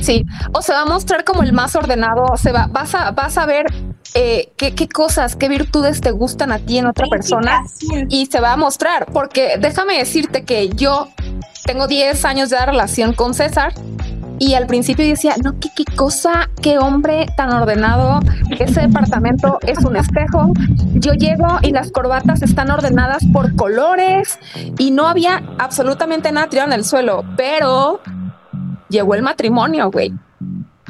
[0.00, 3.36] Sí, o se va a mostrar como el más ordenado, se va, vas a, vas
[3.36, 3.66] a ver
[4.14, 7.64] eh, qué, qué cosas, qué virtudes te gustan a ti en otra persona
[8.08, 11.08] y se va a mostrar, porque déjame decirte que yo
[11.66, 13.74] tengo 10 años de relación con César
[14.38, 18.20] y al principio decía, no, qué, qué cosa, qué hombre tan ordenado,
[18.58, 20.52] ese departamento es un espejo,
[20.94, 24.38] yo llego y las corbatas están ordenadas por colores
[24.78, 28.00] y no había absolutamente nada tirado en el suelo, pero
[28.88, 30.12] llegó el matrimonio, güey.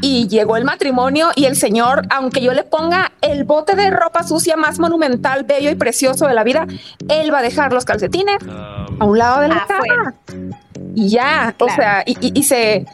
[0.03, 4.25] Y llegó el matrimonio y el señor, aunque yo le ponga el bote de ropa
[4.25, 6.67] sucia más monumental, bello y precioso de la vida,
[7.09, 10.15] él va a dejar los calcetines a un lado de la Afuera.
[10.27, 10.59] cama.
[10.97, 12.87] Y ya, o sea, y, y- y se...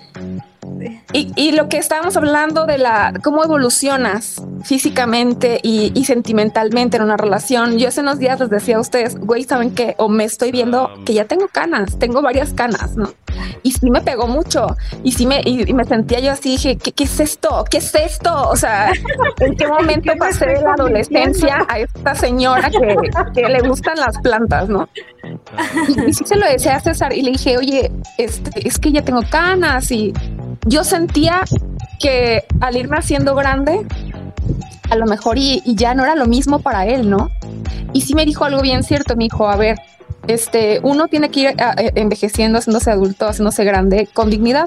[1.12, 7.04] Y, y lo que estábamos hablando de la cómo evolucionas físicamente y, y sentimentalmente en
[7.04, 7.78] una relación.
[7.78, 9.94] Yo hace unos días les decía a ustedes, güey, ¿saben qué?
[9.98, 13.12] O me estoy viendo que ya tengo canas, tengo varias canas, ¿no?
[13.62, 14.76] Y sí me pegó mucho.
[15.02, 17.64] Y sí me, y, y me sentía yo así, dije, ¿qué, ¿qué es esto?
[17.70, 18.48] ¿Qué es esto?
[18.48, 18.92] O sea,
[19.40, 22.96] ¿en qué momento ¿Qué pasé de la adolescencia a esta señora que,
[23.34, 24.88] que le gustan las plantas, ¿no?
[25.88, 28.92] Y, y sí se lo decía a César y le dije, oye, este, es que
[28.92, 30.12] ya tengo canas y
[30.66, 31.42] yo sentía
[31.98, 33.86] que al irme haciendo grande,
[34.90, 37.30] a lo mejor y, ya no era lo mismo para él, ¿no?
[37.92, 39.78] Y sí me dijo algo bien cierto, me dijo, a ver,
[40.26, 44.66] este, uno tiene que ir ah, eh, envejeciendo, haciéndose adulto, haciéndose grande con dignidad.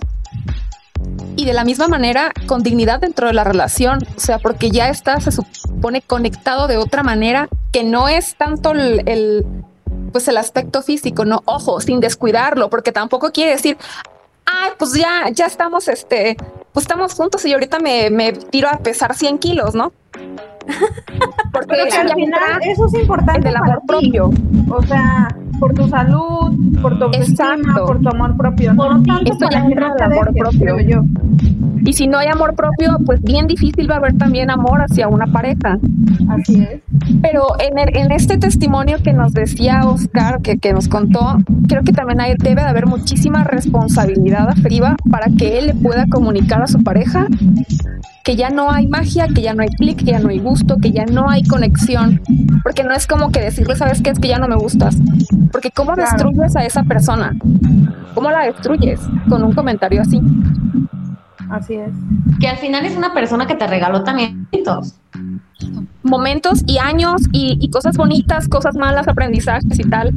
[1.35, 4.89] Y de la misma manera, con dignidad dentro de la relación, o sea, porque ya
[4.89, 9.45] está, se supone, conectado de otra manera que no es tanto el
[10.15, 13.77] pues el aspecto físico, no, ojo, sin descuidarlo, porque tampoco quiere decir,
[14.45, 16.37] ay, pues ya, ya estamos, este,
[16.71, 19.91] pues estamos juntos y ahorita me, me tiro a pesar 100 kilos, ¿no?
[21.51, 24.11] Porque al final eso es importante del para amor ti.
[24.11, 24.29] propio.
[24.69, 25.27] O sea,
[25.59, 28.73] por tu salud, por tu autoestima, por tu amor propio.
[28.73, 30.79] No tanto Esto ya entra te amor propio.
[30.81, 31.03] yo.
[31.85, 35.07] Y si no hay amor propio, pues bien difícil va a haber también amor hacia
[35.07, 35.77] una pareja.
[36.29, 36.81] Así es.
[37.21, 41.37] Pero en, el- en este testimonio que nos decía Oscar, que, que nos contó,
[41.69, 46.05] creo que también hay, debe de haber muchísima responsabilidad afectiva para que él le pueda
[46.09, 47.27] comunicar a su pareja
[48.25, 50.77] que ya no hay magia, que ya no hay clic, que ya no hay gusto,
[50.81, 52.19] que ya no hay conexión.
[52.63, 54.09] Porque no es como que decirle, ¿sabes qué?
[54.09, 54.97] Es que ya no me gustas.
[55.51, 56.09] Porque ¿cómo Claro.
[56.11, 57.33] destruyes a esa persona?
[58.15, 58.99] ¿Cómo la destruyes?
[59.29, 60.19] Con un comentario así.
[61.51, 61.91] Así es.
[62.39, 64.95] Que al final es una persona que te regaló también momentos.
[66.01, 70.11] momentos y años y, y cosas bonitas, cosas malas, aprendizajes y tal.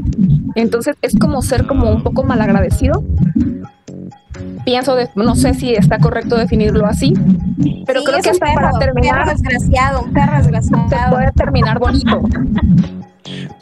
[0.54, 3.04] Entonces es como ser como un poco malagradecido.
[4.64, 7.12] Pienso, de, no sé si está correcto definirlo así,
[7.86, 10.50] pero Sí, creo es que un hasta perro, para perro terminar desgraciado, un perro se
[10.50, 11.10] desgraciado.
[11.16, 12.22] puede terminar bonito.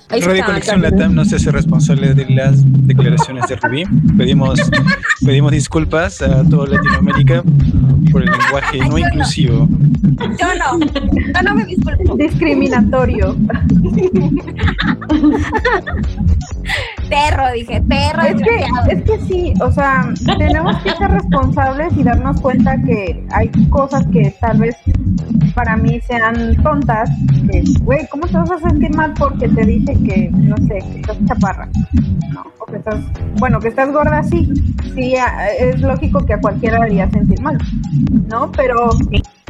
[0.09, 0.99] Ahí Radio está, Conexión Carmen.
[1.01, 3.83] Latam no se hace responsable de las declaraciones de Rubí.
[4.17, 4.61] Pedimos,
[5.25, 7.43] pedimos disculpas a toda Latinoamérica
[8.13, 8.99] por el lenguaje no yo no.
[8.99, 9.69] inclusivo.
[10.39, 12.17] Yo no, yo no me disculpo.
[12.17, 13.37] Discriminatorio.
[17.09, 22.03] Perro, dije, perro Es que, es que sí, o sea, tenemos que ser responsables y
[22.03, 24.77] darnos cuenta que hay cosas que tal vez
[25.55, 27.09] para mí sean tontas,
[27.51, 31.01] que, güey, ¿cómo te vas a sentir mal porque te dije que, no sé, que
[31.01, 31.69] estás chaparra?
[32.33, 33.01] No, o que estás,
[33.39, 34.49] bueno, que estás gorda, sí,
[34.95, 35.15] sí,
[35.59, 37.59] es lógico que a cualquiera le haría sentir mal,
[38.29, 38.51] ¿no?
[38.53, 38.91] Pero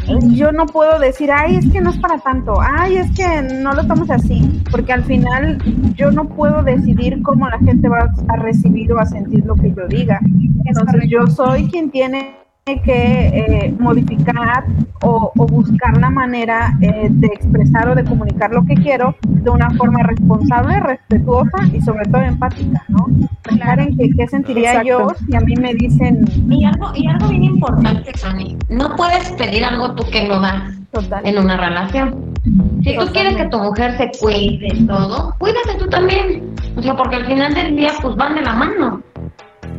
[0.07, 3.73] yo no puedo decir, ay, es que no es para tanto, ay, es que no
[3.73, 5.59] lo tomes así, porque al final
[5.95, 9.73] yo no puedo decidir cómo la gente va a recibir o a sentir lo que
[9.73, 10.21] yo diga.
[10.65, 14.65] Entonces yo soy quien tiene que eh, modificar
[15.03, 19.51] o, o buscar la manera eh, de expresar o de comunicar lo que quiero de
[19.51, 23.07] una forma responsable, respetuosa y sobre todo empática, ¿no?
[23.43, 25.25] Pensar en qué sentiría yo Exacto.
[25.31, 29.65] si a mí me dicen Y algo, y algo bien importante, Sani, no puedes pedir
[29.65, 31.25] algo tú que no das total.
[31.25, 32.35] en una relación.
[32.83, 36.53] Si tú quieres que tu mujer se cuide todo, cuídate tú también.
[36.77, 39.03] O sea, porque al final del día, pues van de la mano.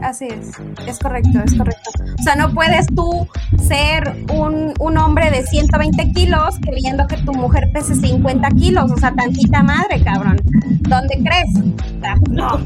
[0.01, 0.51] Así es,
[0.87, 1.89] es correcto, es correcto.
[2.19, 3.27] O sea, no puedes tú
[3.59, 8.91] ser un, un hombre de 120 kilos queriendo que tu mujer pese 50 kilos.
[8.91, 10.37] O sea, tantita madre, cabrón.
[10.87, 11.49] ¿Dónde crees?
[11.57, 12.59] O sea, no.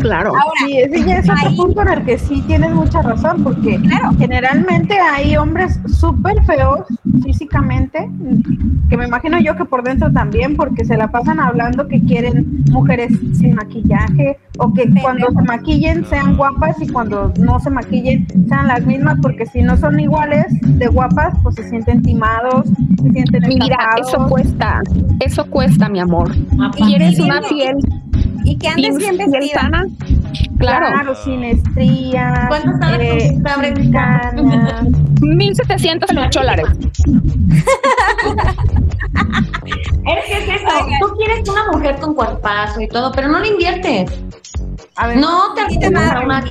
[0.00, 0.30] Claro.
[0.30, 3.42] Ahora, Sí, ese ya es otro Ahí- punto en el que sí tienes mucha razón,
[3.44, 4.10] porque Claro.
[4.18, 6.80] generalmente hay hombres súper feos
[7.22, 8.08] físicamente,
[8.88, 12.64] que me imagino yo que por dentro también, porque se la pasan hablando que quieren
[12.70, 18.26] mujeres sin maquillaje, o que cuando se maquillen sean guapas y cuando no se maquillen
[18.48, 22.66] sean las mismas, porque si no son iguales de guapas, pues se sienten timados,
[23.02, 24.08] se sienten Mira, estafados.
[24.08, 24.80] eso cuesta,
[25.20, 26.34] eso cuesta, mi amor.
[26.76, 27.76] Y ¿Quieres bien- una piel,
[28.44, 29.60] y que andes bien vestida.
[29.60, 29.86] sana?
[30.58, 34.20] Claro, Claro, sin estrías, ¿Cuánto eh, Brenda?
[34.32, 34.86] canas.
[35.20, 36.66] 1708 dólares.
[40.04, 40.84] Es que es eso.
[40.84, 41.00] Oigan.
[41.00, 44.10] Tú quieres una mujer con cuerpazo y todo, pero no le inviertes.
[44.96, 46.42] A ver, No te alcanza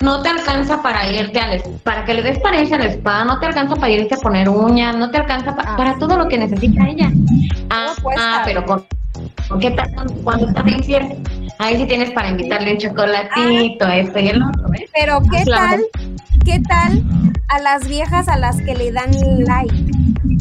[0.00, 3.46] no te alcanza para irte al para que le des pareja al spa, no te
[3.46, 6.38] alcanza para irte a poner uñas, no te alcanza pa- Ah, para todo lo que
[6.38, 7.10] necesita ella.
[7.68, 8.86] Ah, ah, pero con,
[9.48, 9.90] con qué tal
[10.24, 11.16] cuando estás infiel?
[11.58, 14.70] Ahí sí tienes para invitarle un chocolatito, esto y el otro.
[14.94, 15.66] Pero ¿qué Claro.
[15.68, 15.80] tal?
[16.46, 17.04] ¿Qué tal
[17.48, 19.10] a las viejas a las que le dan
[19.44, 19.74] like?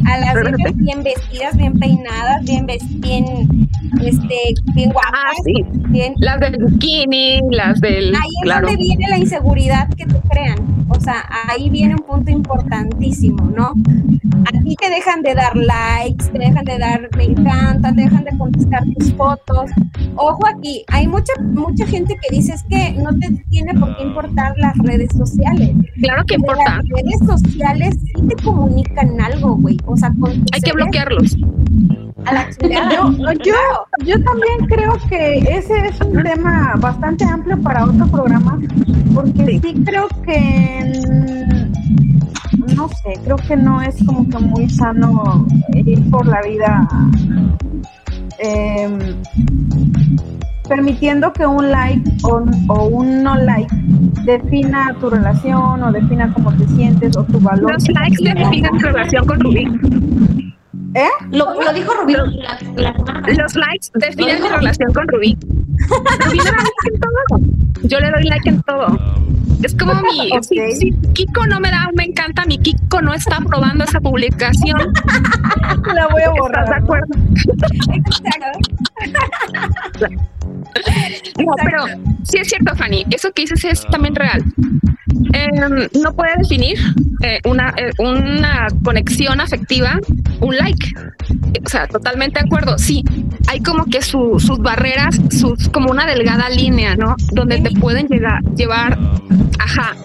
[0.09, 3.69] A las viejas bien vestidas, bien peinadas, bien bien,
[4.03, 4.35] este,
[4.73, 5.63] bien guapas, Ah, sí.
[5.89, 6.13] bien.
[6.17, 8.15] Las del bikini, las del...
[8.15, 8.67] Ahí es claro.
[8.67, 10.85] donde viene la inseguridad que te crean.
[10.89, 13.73] O sea, ahí viene un punto importantísimo, ¿no?
[14.45, 18.23] A ti te dejan de dar likes, te dejan de dar me encanta, te dejan
[18.23, 19.69] de contestar tus fotos.
[20.15, 24.03] Ojo aquí, hay mucha mucha gente que dice es que no te tiene por qué
[24.03, 25.71] importar las redes sociales.
[26.01, 26.63] Claro que importa.
[26.77, 29.77] Las redes sociales sí te comunican algo, güey.
[29.85, 31.37] O sea, con tu Hay que bloquearlos.
[32.25, 32.93] a la chingada.
[32.93, 33.11] Yo,
[33.43, 33.55] yo,
[34.05, 38.59] yo también creo que ese es un tema bastante amplio para otro programa,
[39.13, 45.45] porque sí, creo que, mm, no sé, creo que no es como que muy sano
[45.73, 46.87] ir por la vida
[48.39, 48.99] em,
[50.69, 53.75] permitiendo que un like o, o un no like
[54.25, 57.73] defina tu relación o defina cómo te sientes o tu valor.
[57.73, 59.65] Los likes definen tu relación con Rubí.
[61.31, 62.13] Lo, lo dijo Rubí.
[62.13, 65.37] Los likes definen Lo mi relación con Rubí.
[66.25, 67.41] Rubí me da like en todo.
[67.83, 68.87] Yo le doy like en todo.
[69.63, 70.29] Es como mi.
[70.41, 73.99] Si, si Kiko no me da un me encanta, mi Kiko no está aprobando esa
[73.99, 74.79] publicación.
[75.93, 76.73] La voy a ¿Estás de borrar.
[76.73, 77.07] acuerdo?
[81.45, 81.83] No, pero
[82.23, 83.05] sí es cierto, Fanny.
[83.11, 84.43] Eso que dices es también real.
[85.33, 86.77] Em, no puede definir
[87.21, 89.99] eh, una, eh, una conexión afectiva
[90.41, 90.93] un like.
[91.65, 92.77] O sea, totalmente de acuerdo.
[92.77, 93.03] Sí,
[93.47, 97.15] hay como que su- sus barreras, sus, como una delgada línea, ¿no?
[97.33, 98.97] Donde te pueden llegar, llevar,
[99.59, 99.95] ajá,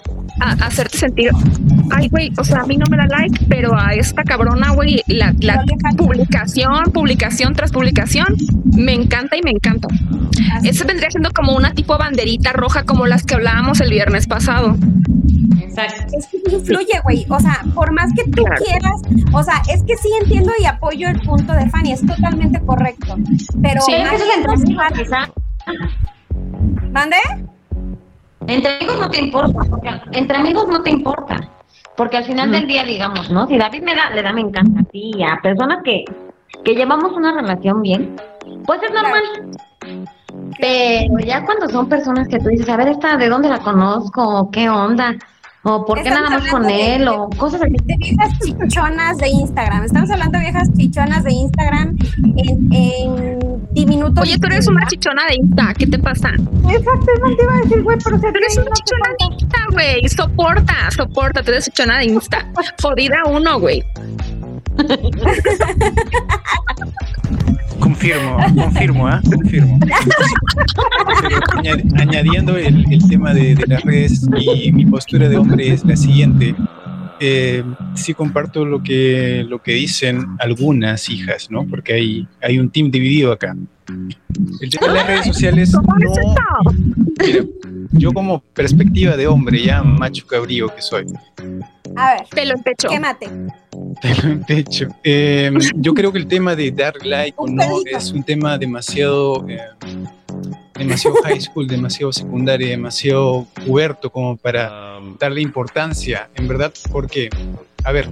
[0.41, 1.30] a, a hacerte sentir,
[1.91, 5.03] ay, güey, o sea, a mí no me da like, pero a esta cabrona, güey,
[5.07, 5.64] la, la
[5.97, 8.26] publicación, publicación tras publicación,
[8.76, 9.89] me encanta y me encanta.
[10.55, 14.26] Así Eso vendría siendo como una tipo banderita roja como las que hablábamos el viernes
[14.26, 14.76] pasado.
[15.61, 16.16] Exacto.
[16.16, 17.26] Es que influye, güey.
[17.28, 18.62] O sea, por más que tú Claro.
[18.64, 19.01] quieras,
[19.32, 23.16] o sea, es que sí entiendo y apoyo el punto de Fanny, es totalmente correcto.
[23.62, 23.93] Pero Sí.
[23.95, 25.11] Es que es.
[26.93, 27.16] ¿Mande?
[28.47, 31.40] Entre amigos no te importa, porque entre amigos no te importa.
[31.97, 33.47] Porque al final del día, digamos, ¿no?
[33.47, 36.05] Si David me da, le da me encanta a ti, a personas que,
[36.64, 38.16] que llevamos una relación bien,
[38.66, 39.22] pues es normal.
[40.59, 44.51] Pero ya cuando son personas que tú dices, a ver, esta, ¿de dónde la conozco?
[44.51, 45.14] ¿Qué onda?
[45.66, 47.08] ¿O por qué nada más con de- él?
[47.08, 47.72] O cosas así.
[47.84, 49.84] De viejas chichonas de Instagram.
[49.84, 51.96] Estamos hablando de viejas chichonas de Instagram
[52.36, 53.38] en, en
[53.72, 54.20] diminuto.
[54.20, 56.30] Oye, tú eres una chichona de Insta, ¿qué te pasa?
[56.30, 59.08] Exacto, es lo que te iba a decir, güey, pero se Tú eres una chichona
[59.18, 60.08] de Insta, güey.
[60.08, 62.46] Soporta, soporta, tú eres chichona de Insta.
[62.82, 63.82] Jodida uno, güey.
[67.80, 69.20] Confirmo, confirmo, ¿ah?
[69.24, 69.78] Confirmo.
[71.22, 75.84] Pero añadiendo el, el tema de, de las redes y mi postura de hombre es
[75.84, 76.54] la siguiente.
[77.20, 77.62] Eh,
[77.94, 81.66] sí comparto lo que, lo que dicen algunas hijas, ¿no?
[81.66, 83.56] Porque hay, hay un team dividido acá.
[84.60, 86.34] El tema de las redes sociales ¿Cómo es no...
[87.20, 87.44] Mira,
[87.93, 91.07] yo como perspectiva de hombre, ya macho cabrío que soy,
[91.97, 92.89] A ver, Pelo en pecho.
[92.89, 93.28] quémate.
[94.01, 94.89] Pelo en pecho.
[95.03, 99.47] Eh, yo creo que el tema de dar like o no es un tema demasiado,
[99.49, 99.59] eh,
[100.78, 107.28] demasiado high school, demasiado secundario, demasiado puberto como para Um, darle importancia, en verdad, porque,
[107.85, 108.09] a ver,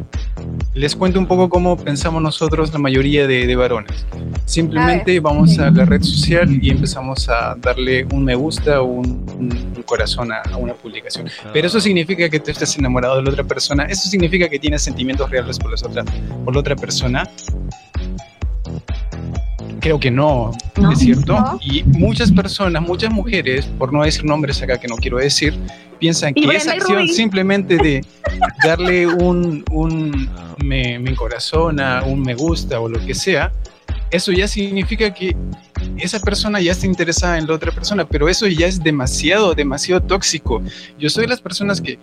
[0.74, 4.04] les cuento un poco cómo pensamos nosotros la mayoría de, de varones.
[4.44, 9.06] Simplemente vamos a la red social y empezamos a darle un me gusta o un,
[9.38, 11.28] un- un corazón a, a una publicación.
[11.52, 14.82] Pero eso significa que tú estás enamorado de la otra persona, eso significa que tienes
[14.82, 16.04] sentimientos reales por, las otras,
[16.44, 17.28] por la otra persona.
[19.80, 20.92] Creo que no, No.
[20.92, 21.32] es cierto.
[21.38, 21.58] No.
[21.60, 25.58] Y muchas personas, muchas mujeres, por no decir nombres acá que no quiero decir,
[26.02, 28.04] piensan Y que esa acción simplemente de
[28.64, 30.28] darle un, un
[30.64, 33.52] me, me encorazona, un me gusta o lo que sea,
[34.10, 35.36] eso ya significa que
[35.98, 40.02] esa persona ya está interesada en la otra persona, pero eso ya es demasiado, demasiado
[40.02, 40.60] tóxico.
[40.98, 42.00] Yo soy de las personas que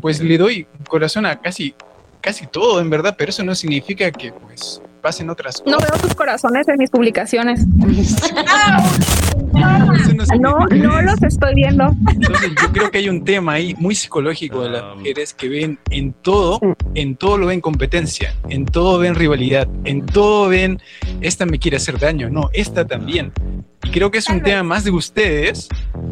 [0.00, 1.72] pues le doy corazón a casi,
[2.20, 5.90] casi todo, en verdad, pero eso no significa que pues pasen otras No cosas.
[5.92, 7.60] veo tus corazones en mis publicaciones.
[9.52, 11.94] No No, los estoy viendo.
[12.12, 15.48] Entonces yo creo que hay un tema ahí muy psicológico de las Um, mujeres que
[15.48, 16.60] ven en todo,
[16.94, 20.80] en todo lo ven competencia, en todo ven rivalidad, en todo ven
[21.20, 23.32] esta me quiere hacer daño, no, esta también.
[23.82, 25.68] Y creo que es un tema más de ustedes,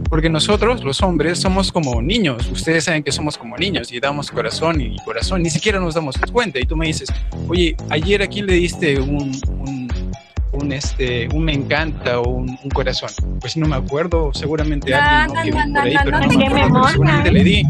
[0.08, 2.48] porque nosotros, los hombres, somos como niños.
[2.50, 6.16] Ustedes saben que somos como niños y damos corazón y corazón, ni siquiera nos damos
[6.32, 6.58] cuenta.
[6.58, 7.12] Y tú me dices,
[7.46, 9.88] oye, ayer a quién le diste un, un,
[10.58, 13.10] un, este, un me encanta o un, un corazón.
[13.40, 16.48] Pues no me acuerdo, seguramente No, alguien no, no, vi no, por ahí, no, pero
[16.48, 17.62] no me acuerdo, seguramente le di.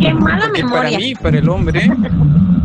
[0.00, 1.90] Qué mala Porque para mí, para el hombre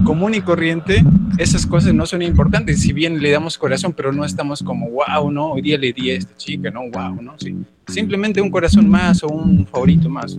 [0.04, 1.04] común y corriente,
[1.38, 2.82] esas cosas no son importantes.
[2.82, 5.52] Si bien le damos corazón, pero no estamos como, wow, ¿no?
[5.52, 6.82] Hoy día le di a esta chica, ¿no?
[6.92, 7.34] Wow, ¿no?
[7.38, 7.56] Sí.
[7.88, 10.38] Simplemente un corazón más o un favorito más.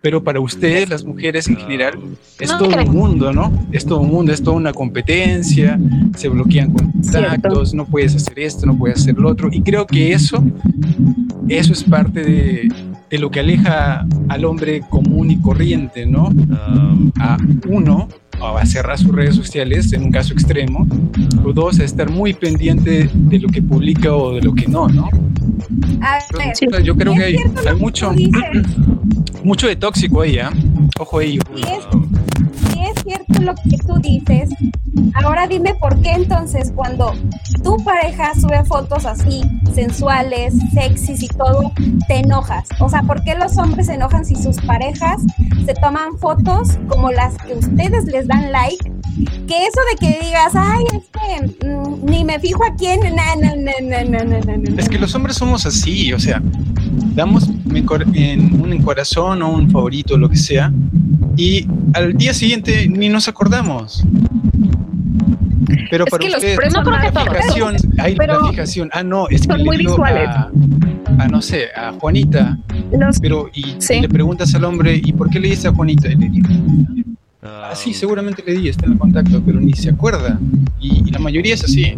[0.00, 1.94] Pero para ustedes, las mujeres en general,
[2.38, 2.86] es No todo creo.
[2.86, 3.66] un mundo, ¿no?
[3.70, 5.78] Es todo un mundo, es toda una competencia,
[6.16, 9.48] se bloquean contactos, no puedes hacer esto, no puedes hacer lo otro.
[9.52, 10.42] Y creo que eso,
[11.48, 12.72] eso es parte de,
[13.10, 16.28] de lo que aleja al hombre común y corriente, ¿no?
[16.28, 17.36] um, a
[17.68, 18.08] uno
[18.42, 20.86] a cerrar sus redes sociales en un caso extremo
[21.44, 24.88] o dos a estar muy pendiente de lo que publica o de lo que no,
[24.88, 25.08] ¿no?
[26.82, 27.36] Yo creo que hay,
[27.78, 28.12] mucho,
[29.44, 30.52] mucho de tóxico ahí, ¿ah?
[30.98, 31.38] Ojo ahí.
[31.56, 32.19] Es,
[33.40, 34.50] lo que tú dices,
[35.14, 37.12] ahora dime por qué entonces cuando
[37.62, 39.42] tu pareja sube fotos así,
[39.74, 41.72] sensuales, sexys y todo,
[42.08, 42.68] te enojas.
[42.80, 45.22] O sea, ¿por qué los hombres se enojan si sus parejas
[45.64, 48.92] se toman fotos como las que ustedes les dan like?
[49.46, 53.36] Que eso de que digas, ay, es que mm, ni me fijo a quién, na,
[53.36, 56.40] na, na, Es que los hombres somos así, o sea,
[57.14, 57.50] damos
[58.14, 60.72] en un corazón o un favorito, lo que sea,
[61.40, 64.04] y al día siguiente ni nos acordamos.
[65.90, 67.28] Pero Es para que los ustedes, premios No creo que la todos.
[67.38, 69.64] fijación, hay Pero- la fijación, ah, no, es que le
[70.26, 70.50] a,
[71.18, 72.58] a, no sé, a Juanita,
[72.92, 74.00] Los- pero y Sí.
[74.00, 76.08] le preguntas al hombre, ¿y por qué le diste a Juanita?
[76.08, 76.99] Y le
[77.42, 80.38] ah, um, sí, seguramente le di, está en el contacto, pero ni se acuerda.
[80.80, 81.96] Y, y la mayoría es así.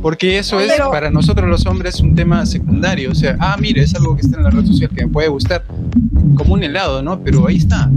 [0.00, 3.10] Porque eso es Pero- para nosotros los hombres un tema secundario.
[3.12, 5.28] O sea, ah, mire, es algo que está en la red social que me puede
[5.28, 5.64] gustar.
[6.36, 7.20] Como un helado, ¿no?
[7.20, 7.90] Pero ahí está.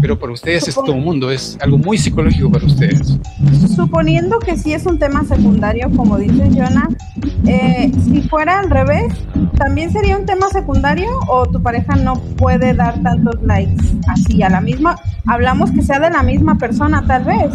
[0.00, 3.18] Pero para ustedes es Supongo- todo un mundo, es algo muy psicológico para ustedes.
[3.74, 6.88] Suponiendo que sí es un tema secundario, como dice Jonah,
[7.46, 9.12] eh, si fuera al revés,
[9.56, 14.48] ¿también sería un tema secundario o tu pareja no puede dar tantos likes así a
[14.50, 14.96] la misma?
[15.26, 17.50] Hablamos que sea de la misma persona, tal vez.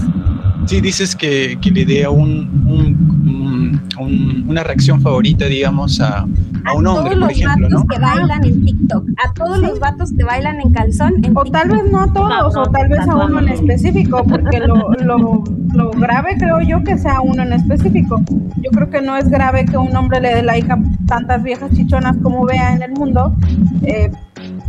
[0.65, 6.19] Sí, dices que, que le dé un, un- un- un- una reacción favorita, digamos, a,
[6.65, 7.87] a un hombre, todos por los ejemplo, vatos ¿no?
[7.87, 11.51] que bailan en TikTok, a todos los vatos que bailan en calzón en O TikTok.
[11.51, 13.39] tal vez no a todos, No, no, o tal vez a no, uno no.
[13.39, 15.43] en específico, porque lo, lo,
[15.73, 18.21] lo grave creo yo que sea uno en específico.
[18.61, 21.71] Yo creo que no es grave que un hombre le dé like a tantas viejas
[21.73, 23.35] chichonas como vea en el mundo,
[23.81, 24.09] eh,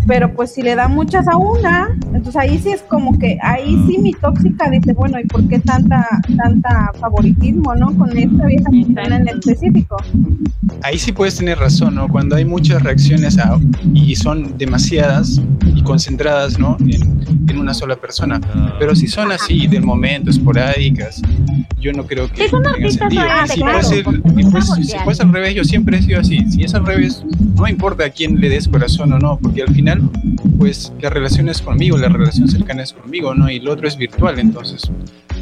[0.07, 3.83] pero pues si le da muchas a una, entonces ahí sí es como que, ahí
[3.87, 7.95] sí mi tóxica dice, bueno, ¿y por qué tanta, tanta favoritismo, no?
[7.97, 9.97] Con esta vieja en específico.
[10.85, 12.09] Ahí sí puedes tener razón, ¿no?
[12.09, 13.59] Cuando hay muchas reacciones a-
[13.95, 15.41] y son demasiadas
[15.75, 16.77] y concentradas, ¿no?
[16.81, 18.39] En, en una sola persona.
[18.79, 21.23] Pero si son así, del momento, esporádicas,
[21.81, 23.23] yo no creo que Sí, tenga sentido.
[23.23, 24.05] obviamente, Si claro, ser,
[24.37, 26.39] y pues, si fuese al revés, yo siempre he sido así.
[26.51, 27.25] Si es al revés,
[27.57, 30.03] no importa a quién le des corazón o no, porque al final,
[30.59, 33.49] pues la relación es conmigo, la relación cercana es conmigo, ¿no?
[33.51, 34.83] Y lo otro es virtual, entonces,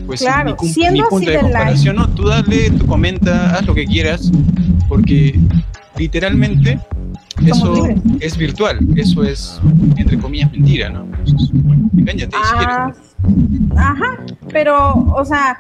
[0.07, 2.09] pues Claro, mi, mi así punto de comparación, ¿no?
[2.11, 4.31] Tú dale, tú comenta, haz lo que quieras,
[4.93, 5.41] porque
[5.97, 6.79] literalmente
[7.47, 7.99] eso libres.
[8.21, 9.59] es virtual, eso es,
[9.97, 11.05] entre comillas, mentira, ¿no?
[11.05, 12.77] Entonces, bueno, engáñate si quieres.
[12.77, 12.93] Ah,
[13.79, 14.19] ajá,
[14.53, 15.57] pero, o sea,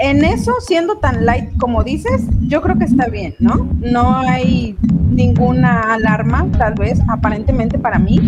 [0.00, 3.68] en eso, siendo tan light como dices, yo creo que está bien, ¿no?
[3.80, 4.78] No hay
[5.10, 8.18] ninguna alarma, tal vez, aparentemente para mí,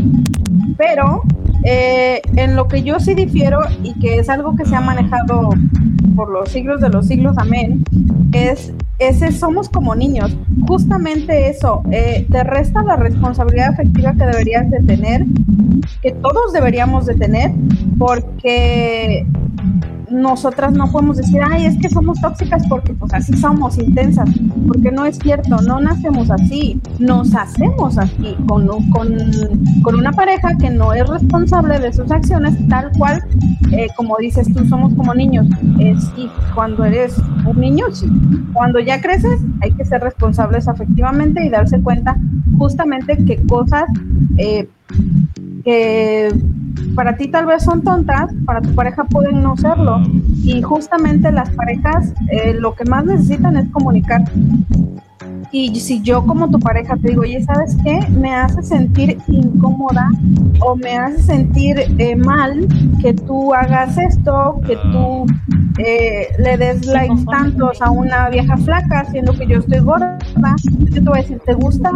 [0.76, 1.22] pero
[1.64, 5.48] eh, en lo que yo sí difiero y que es algo que se ha manejado
[6.14, 7.82] por los siglos de los siglos, amén,
[8.33, 10.37] es ese somos como niños.
[10.66, 15.24] Justamente eso, eh, te resta la responsabilidad afectiva que deberías de tener,
[16.03, 17.51] que todos deberíamos de tener,
[17.99, 19.26] porque
[20.12, 24.28] nosotras no podemos decir, ay, es que somos tóxicas porque pues así somos intensas,
[24.66, 29.16] porque no es cierto, no nacemos así, nos hacemos así, con, con,
[29.82, 33.22] con una pareja que no es responsable de sus acciones, tal cual,
[33.72, 35.46] eh, como dices tú, somos como niños,
[35.78, 38.06] eh, sí, cuando eres un niño, sí,
[38.52, 42.16] cuando ya creces hay que ser responsables afectivamente y darse cuenta
[42.58, 43.84] justamente que cosas
[44.38, 44.68] eh,
[45.64, 46.32] que
[46.94, 50.00] para ti tal vez son tontas, para tu pareja pueden no serlo.
[50.42, 54.22] Y justamente las parejas eh, lo que más necesitan es comunicar.
[55.55, 58.00] Y si yo como tu pareja te digo, oye, ¿sabes qué?
[58.09, 60.09] Me hace sentir incómoda
[60.61, 62.66] o me hace sentir eh, mal
[63.03, 65.26] que tú hagas esto, que tú
[65.78, 70.16] eh, le des likes tantos a una vieja flaca, siendo que yo estoy gorda.
[70.78, 71.90] Yo te voy a decir, ¿te gusta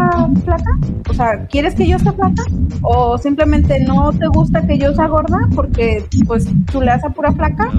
[0.44, 0.78] flaca?
[1.08, 2.42] O sea, ¿quieres que yo esté flaca?
[2.82, 7.08] O simplemente no te gusta que yo sea gorda porque pues tú le das a
[7.08, 7.70] pura flaca.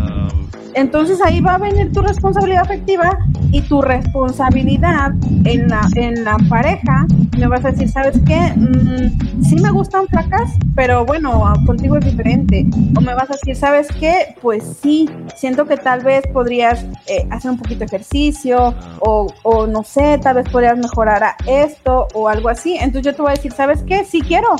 [0.77, 3.17] Entonces ahí va a venir tu responsabilidad afectiva
[3.51, 5.11] y tu responsabilidad
[5.45, 7.07] en la, en la pareja.
[7.35, 8.53] Me vas a decir, ¿sabes qué?
[8.55, 12.67] Mm, sí me gustan flacas, pero bueno, contigo es diferente.
[12.95, 14.35] O me vas a decir, ¿sabes qué?
[14.39, 19.65] Pues sí, siento que tal vez podrías eh, hacer un poquito de ejercicio o, o
[19.65, 22.75] no sé, tal vez podrías mejorar a esto o algo así.
[22.75, 24.05] Entonces yo te voy a decir, ¿sabes qué?
[24.05, 24.55] Sí quiero.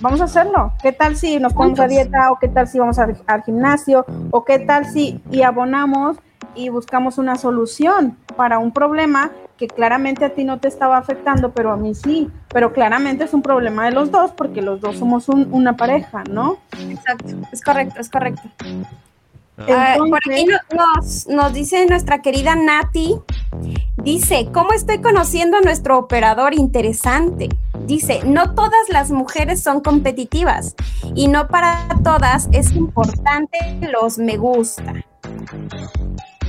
[0.00, 0.72] Vamos a hacerlo.
[0.82, 4.06] ¿Qué tal si nos ponemos a dieta o qué tal si vamos al, al gimnasio
[4.30, 6.16] o qué tal si y abonamos
[6.54, 11.50] y buscamos una solución para un problema que claramente a ti no te estaba afectando,
[11.50, 12.30] pero a mí sí.
[12.52, 16.22] Pero claramente es un problema de los dos porque los dos somos un- una pareja,
[16.30, 16.58] ¿no?
[16.90, 18.42] Exacto, es correcto, es correcto.
[19.66, 23.16] Ah, por aquí nos, nos dice nuestra querida Nati,
[23.96, 27.48] dice, ¿cómo estoy conociendo a nuestro operador interesante?
[27.86, 30.76] Dice, no todas las mujeres son competitivas
[31.14, 33.58] y no para todas es importante
[33.92, 34.94] los me gusta.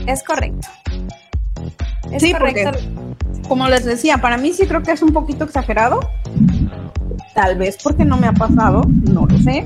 [0.05, 0.67] Es correcto.
[2.11, 2.77] Es Sí, correcto.
[3.47, 5.99] Como les decía, para mí sí creo que es un poquito exagerado.
[7.33, 9.63] Tal vez porque no me ha pasado, no lo sé.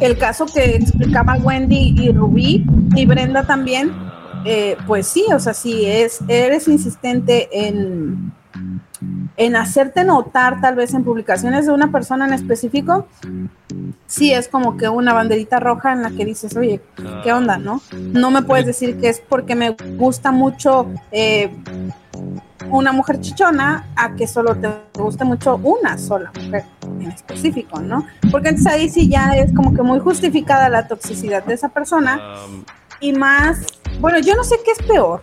[0.00, 2.64] El caso que explicaba Wendy y Rubí
[2.94, 3.92] y Brenda también,
[4.44, 8.32] eh, pues sí, o sea, si es, eres insistente en,
[9.36, 13.06] en hacerte notar tal vez en publicaciones de una persona en específico,
[14.06, 16.80] sí es como que una banderita roja en la que dices, oye,
[17.22, 17.80] ¿qué onda, no?
[17.92, 21.50] No me puedes decir que es porque me gusta mucho eh,
[22.72, 26.64] una mujer chichona a que solo te guste mucho una sola mujer
[27.00, 28.06] en específico, ¿no?
[28.30, 32.20] Porque entonces ahí sí ya es como que muy justificada la toxicidad de esa persona
[32.32, 32.64] Um,
[33.00, 33.66] y más,
[34.00, 35.22] bueno, yo no sé qué es peor.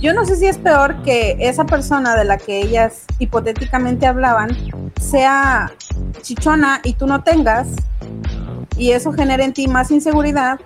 [0.00, 4.56] Yo no sé si es peor que esa persona de la que ellas hipotéticamente hablaban
[5.00, 5.72] sea
[6.22, 7.68] chichona y tú no tengas
[8.76, 10.60] y eso genera en ti más inseguridad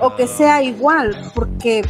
[0.00, 1.82] o que sea igual, porque,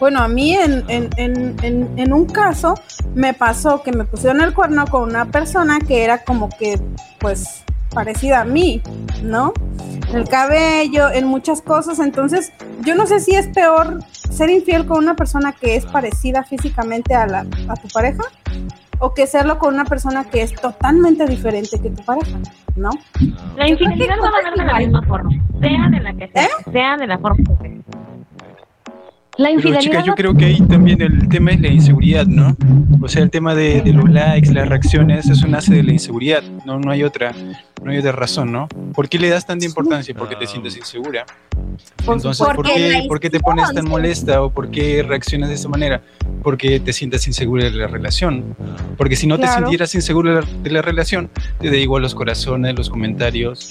[0.00, 2.74] bueno, a mí en, en, en, en, un caso
[3.14, 6.80] me pasó que me pusieron el cuerno con una persona que era como que,
[7.18, 7.64] pues,
[7.94, 8.82] parecida a mí,
[9.22, 9.52] ¿no?
[10.10, 12.52] En el cabello, en muchas cosas, entonces
[12.84, 17.14] yo no sé si es peor ser infiel con una persona que es parecida físicamente
[17.14, 18.24] a, la, a tu pareja
[18.98, 22.38] o que serlo con una persona que es totalmente diferente que tu pareja,
[22.76, 22.90] ¿no?
[23.56, 25.30] La infidelidad no va a dar de la misma forma,
[25.60, 28.04] sea de la que sea, sea de la forma que sea.
[29.36, 32.56] La Pero infidelidad chicas, yo creo que ahí también el tema es la inseguridad, ¿no?
[33.00, 36.42] O sea, el tema de, de los likes, las reacciones, eso nace de la inseguridad,
[36.64, 37.32] no, no hay otra,
[37.82, 38.68] no hay otra razón, ¿no?
[38.94, 40.14] ¿Por qué le das tanta importancia?
[40.14, 41.26] Porque te sientes insegura.
[42.04, 42.46] Por Entonces.
[42.46, 46.02] ¿por qué, por qué te pones tan molesta o por qué reaccionas de esa manera?
[46.42, 48.54] Porque te sientas insegura de la relación.
[48.96, 49.58] Porque si no te Claro.
[49.62, 51.30] sintieras insegura de la, de la relación,
[51.60, 53.70] te da igual los corazones, los comentarios.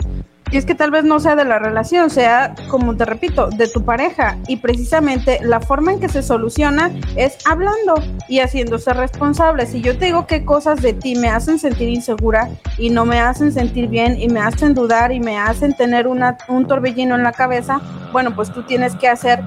[0.51, 3.67] Y es que tal vez no sea de la relación, sea, como te repito, de
[3.67, 4.37] tu pareja.
[4.47, 7.95] Y precisamente la forma en que se soluciona es hablando
[8.29, 9.65] y haciéndose responsable.
[9.65, 13.19] Si yo te digo qué cosas de ti me hacen sentir insegura y no me
[13.19, 17.23] hacen sentir bien y me hacen dudar y me hacen tener una, un torbellino en
[17.23, 17.72] la cabeza,
[18.11, 19.43] bueno, pues tú tienes que hacer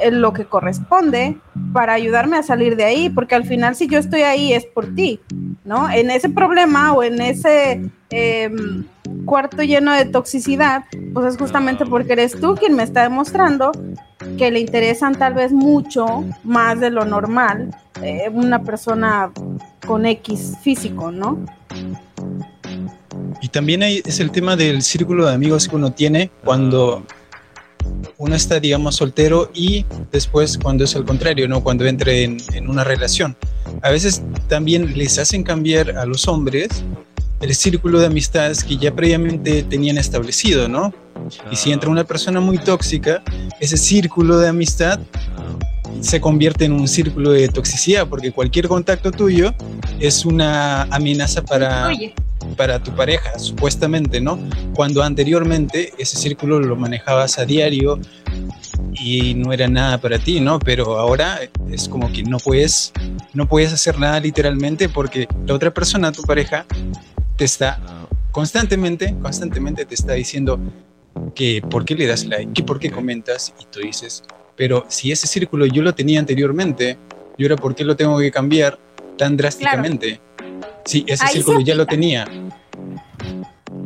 [0.00, 1.36] eh, lo que corresponde
[1.72, 4.94] para ayudarme a salir de ahí, porque al final si yo estoy ahí es por
[4.94, 5.20] ti,
[5.64, 5.90] ¿no?
[5.90, 8.84] En ese problema o en ese em,
[9.24, 13.72] cuarto lleno de toxicidad, pues es justamente porque eres tú quien me está demostrando
[14.38, 19.30] que le interesan tal vez mucho más de lo normal eh, una persona
[19.86, 21.38] con X físico, ¿no?
[23.40, 27.04] Y también es el tema del círculo de amigos que uno tiene cuando
[28.18, 31.62] uno está, digamos, soltero y después cuando es al contrario, ¿no?
[31.62, 33.36] Cuando entre en, en una relación.
[33.82, 36.84] A veces también les hacen cambiar a los hombres
[37.42, 40.94] el círculo de amistades que ya previamente tenían establecido, ¿no?
[41.50, 43.22] Y si entra una persona muy tóxica,
[43.60, 45.00] ese círculo de amistad
[46.00, 49.54] se convierte en un círculo de toxicidad, porque cualquier contacto tuyo
[49.98, 52.14] es una amenaza para, Oye,
[52.56, 54.38] para tu pareja, supuestamente, ¿no?
[54.74, 57.98] Cuando anteriormente ese círculo lo manejabas a diario
[58.94, 60.58] y no era nada para ti, ¿no?
[60.58, 61.40] Pero ahora
[61.70, 62.92] es como que no puedes,
[63.34, 66.66] no puedes hacer nada literalmente porque la otra persona, tu pareja,
[67.36, 67.80] te está
[68.30, 70.58] constantemente, constantemente te está diciendo
[71.34, 74.24] que por qué le das like, que por qué comentas y tú dices,
[74.56, 76.98] pero si ese círculo yo lo tenía anteriormente,
[77.36, 78.78] ¿y ahora por qué lo tengo que cambiar
[79.16, 80.20] tan drásticamente?
[80.84, 82.26] Sí, ese Ahí círculo ya lo tenía.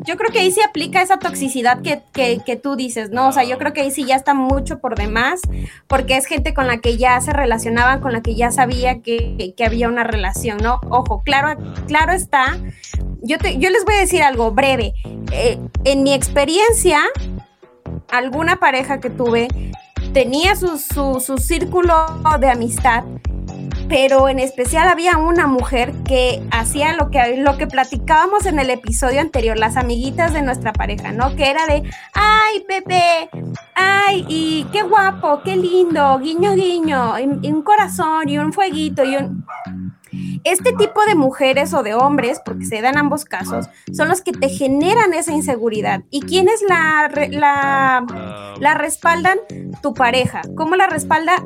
[0.05, 3.28] Yo creo que ahí se aplica esa toxicidad que, que, que tú dices, ¿no?
[3.28, 5.40] O sea, yo creo que ahí sí ya está mucho por demás,
[5.88, 9.55] porque es gente con la que ya se relacionaban, con la que ya sabía que,
[9.57, 10.80] que había una relación, ¿no?
[10.90, 12.57] Ojo, claro, claro está.
[13.22, 14.94] Yo, te, yo les voy a decir algo breve.
[15.32, 17.01] Eh, en mi experiencia,
[18.09, 19.49] alguna pareja que tuve
[20.16, 21.92] tenía su, su, su círculo
[22.40, 23.04] de amistad
[23.86, 28.70] pero en especial había una mujer que hacía lo que, lo que platicábamos en el
[28.70, 31.36] episodio anterior, las amiguitas de nuestra pareja, ¿no?
[31.36, 31.82] Que era de,
[32.14, 33.28] ay, Pepe,
[33.74, 39.04] ay, y qué guapo, qué lindo, guiño, guiño, y, y un corazón y un fueguito
[39.04, 39.44] y un...
[40.45, 44.32] Este tipo de mujeres o de hombres, porque se dan ambos casos, son los que
[44.32, 46.03] te generan esa inseguridad.
[46.11, 48.07] ¿Y quiénes la, la,
[48.59, 49.39] la respaldan?
[49.82, 50.43] Tu pareja.
[50.57, 51.43] ¿Cómo la respalda?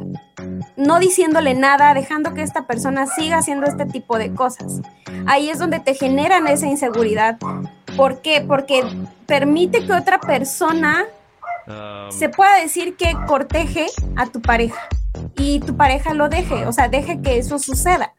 [0.77, 4.81] no diciéndole nada, dejando que esta persona siga haciendo este tipo de cosas.
[5.27, 7.37] Ahí es donde te generan esa inseguridad.
[7.99, 8.41] ¿Por qué?
[8.41, 8.83] Porque
[9.27, 11.05] permite que otra persona
[11.67, 13.87] Um, se pueda decir que corteje
[14.17, 14.89] a tu pareja
[15.37, 18.13] y tu pareja lo deje, o sea, deje que eso suceda.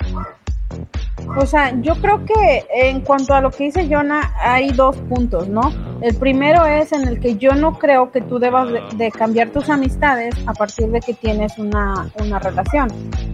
[1.38, 5.48] O sea, yo creo que en cuanto a lo que dice Jonah, hay dos puntos,
[5.48, 5.62] ¿no?
[6.02, 9.70] El primero es en el que yo no creo que tú debas de, cambiar tus
[9.70, 12.90] amistades a partir de que tienes una, una relación,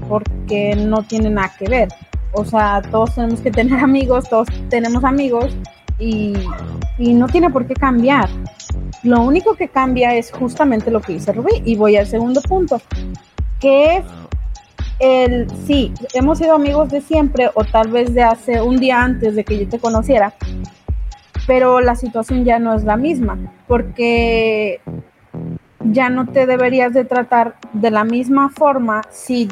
[0.07, 1.87] porque no tiene nada que ver.
[2.33, 5.55] O sea, todos tenemos que tener amigos, todos tenemos amigos
[5.97, 6.33] y,
[6.99, 8.29] y no tiene por qué cambiar.
[9.03, 11.61] Lo único que cambia es justamente lo que dice Rubí.
[11.65, 12.81] Y voy al segundo punto,
[13.59, 14.05] que es
[14.99, 19.35] el, sí, hemos sido amigos de siempre o tal vez de hace un día antes
[19.35, 20.33] de que yo te conociera,
[21.45, 23.37] pero la situación ya no es la misma,
[23.67, 24.81] porque
[25.91, 29.47] ya no te deberías de tratar de la misma forma si,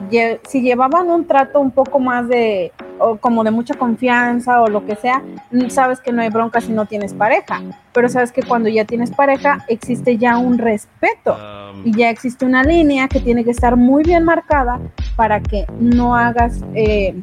[0.48, 4.86] si llevaban un trato un poco más de, o como de mucha confianza o lo
[4.86, 5.24] que sea,
[5.70, 7.62] sabes que no hay bronca si no tienes pareja,
[7.94, 11.38] pero sabes que cuando ya tienes pareja existe ya un respeto.
[11.84, 14.80] Y ya existe una línea que tiene que estar muy bien marcada
[15.16, 16.62] para que no hagas...
[16.74, 17.22] Eh,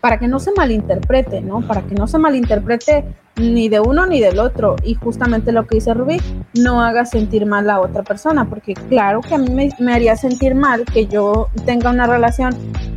[0.00, 1.60] para que no se malinterprete, ¿no?
[1.60, 3.04] Para que no se malinterprete
[3.38, 4.76] ni de uno ni del otro.
[4.82, 6.20] Y justamente lo que dice Rubí,
[6.54, 10.54] no haga sentir mal a otra persona, porque claro que a mí me, haría sentir
[10.54, 12.54] mal que yo tenga una relación,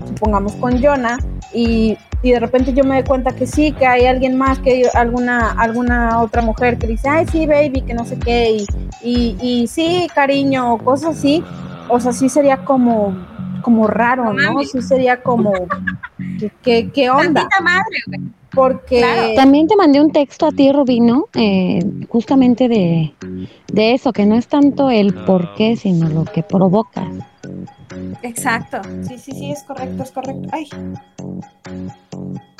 [0.08, 1.18] supongamos con Jonah,
[1.54, 4.72] y, y, de repente yo me doy cuenta que sí, que hay alguien más, que
[4.72, 8.66] hay alguna, alguna otra mujer que dice, ay, sí, baby, que no sé qué, y,
[9.04, 11.44] y, y sí, cariño, cosas así.
[11.90, 13.14] O sea, sí sería como,
[13.62, 14.64] como raro, ¿no?
[14.64, 15.52] Sí sería como,
[16.64, 17.48] ¿qué, qué onda?
[17.62, 18.22] Madre,
[18.54, 21.80] porque también te mandé un texto a ti, Rubino, eh,
[22.10, 23.14] justamente de,
[23.72, 27.08] de, eso, que no es tanto el por qué, sino lo que provoca.
[28.22, 30.50] Exacto, sí, sí, sí, es correcto, es correcto.
[30.52, 30.70] Ay.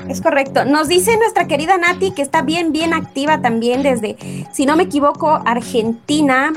[0.08, 0.66] Es correcto.
[0.66, 4.18] Nos dice nuestra querida Nati que está bien, bien activa también desde,
[4.52, 6.52] si no me equivoco, Argentina.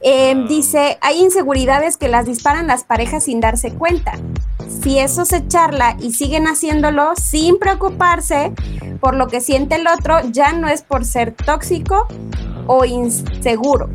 [0.00, 4.12] Em, dice, hay inseguridades que las disparan las parejas sin darse cuenta.
[4.68, 8.52] Si eso se charla y siguen haciéndolo sin preocuparse
[9.00, 12.06] por lo que siente el otro, ya no es por ser tóxico
[12.66, 13.90] o inseguro.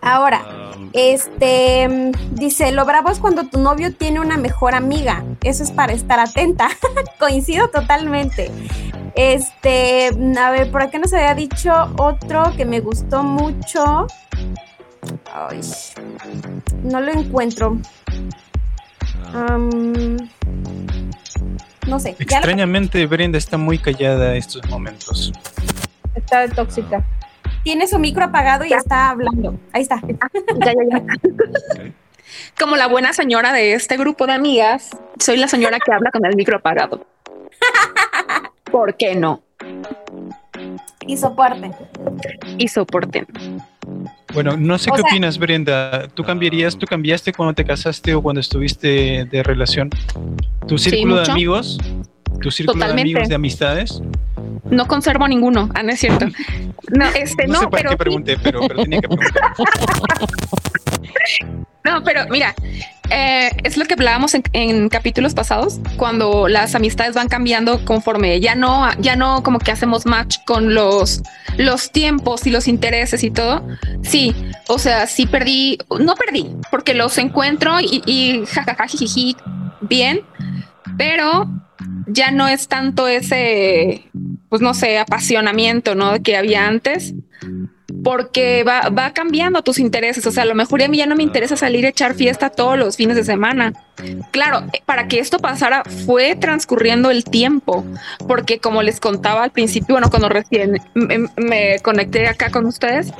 [0.00, 0.44] Ahora,
[0.92, 5.24] este dice, lo bravo es cuando tu novio tiene una mejor amiga.
[5.42, 6.68] Eso es para estar atenta.
[7.18, 8.50] Coincido totalmente.
[9.14, 10.08] Este,
[10.38, 14.06] a ver, por acá nos había dicho otro que me gustó mucho.
[15.34, 15.60] Ay,
[16.82, 17.78] no lo encuentro.
[21.86, 22.16] No sé.
[22.18, 25.32] Extrañamente, Brenda está muy callada estos momentos.
[26.14, 27.04] Está de tóxica.
[27.62, 29.58] Tiene su micro apagado y está hablando.
[29.72, 30.00] Ahí está.
[30.64, 31.04] ya, ya, ya.
[32.58, 36.24] Como la buena señora de este grupo de amigas, soy la señora que habla con
[36.26, 37.06] el micro apagado.
[38.70, 39.42] ¿Por qué no?
[41.06, 41.74] Y soporten.
[42.58, 43.26] Y soporten.
[44.34, 46.08] Bueno, no sé qué opinas, Brenda.
[46.08, 49.90] ¿Tú cambiarías, tú cambiaste cuando te casaste o cuando estuviste de relación?
[50.66, 51.78] ¿Tu círculo de amigos?
[52.40, 54.02] ¿Tu círculo de amigos, de amistades?
[54.64, 56.26] No conservo ninguno, ah, no es cierto.
[56.90, 59.42] No, este, no, no sé pero qué pregunté, pero, pero tenía que preguntar.
[61.84, 62.54] No, pero mira,
[63.10, 68.54] eh, es lo que hablábamos en, capítulos pasados, cuando las amistades van cambiando conforme ya
[68.54, 71.22] no, ya no como que hacemos match con los,
[71.56, 73.66] los tiempos y los intereses y todo.
[74.02, 74.34] Sí,
[74.68, 78.86] o sea, sí perdí, no perdí, porque los encuentro y, y jajaja,
[79.80, 80.20] bien,
[80.98, 81.48] pero
[82.06, 84.04] ya no es tanto ese,
[84.48, 86.22] pues no sé, apasionamiento, ¿no?
[86.22, 87.14] Que había antes
[88.04, 90.26] porque va, va cambiando tus intereses.
[90.26, 92.50] O sea, a lo mejor a mí ya no me interesa salir a echar fiesta
[92.50, 93.72] todos los fines de semana.
[94.30, 97.84] Claro, para que esto pasara fue transcurriendo el tiempo,
[98.26, 103.12] porque como les contaba al principio, bueno, cuando recién me, conecté acá con ustedes,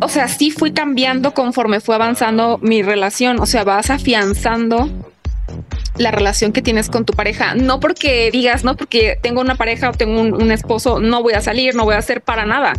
[0.00, 3.38] o sea, sí fui cambiando conforme fue avanzando mi relación.
[3.38, 4.88] O sea, vas afianzando
[5.98, 7.54] la relación que tienes con tu pareja.
[7.54, 11.40] No porque digas, no porque tengo una pareja o tengo un, esposo, no voy a
[11.40, 12.74] salir, no voy a hacer para nada.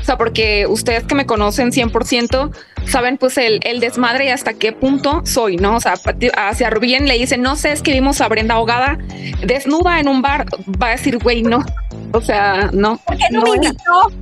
[0.00, 2.50] O sea, porque ustedes que me conocen 100%
[2.86, 5.76] saben pues el, desmadre y hasta qué punto soy, ¿no?
[5.76, 5.94] O sea,
[6.36, 8.98] hacia Rubén le dicen, no sé, es que vimos a Brenda ahogada,
[9.44, 10.46] desnuda en un bar,
[10.80, 11.64] va a decir, güey, no.
[12.12, 12.98] O sea, no.
[12.98, 14.12] ¿Por qué no, me invitó?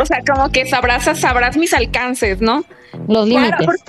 [0.00, 2.64] o sea, como que sabrás, sabrás mis alcances, ¿no?
[3.06, 3.84] Los límites.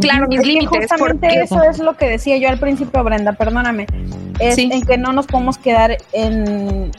[0.00, 0.90] Claro, mis límites.
[0.90, 3.86] Justamente eso es lo que decía yo al principio, Brenda, perdóname.
[4.38, 6.90] Es en que no nos podemos quedar en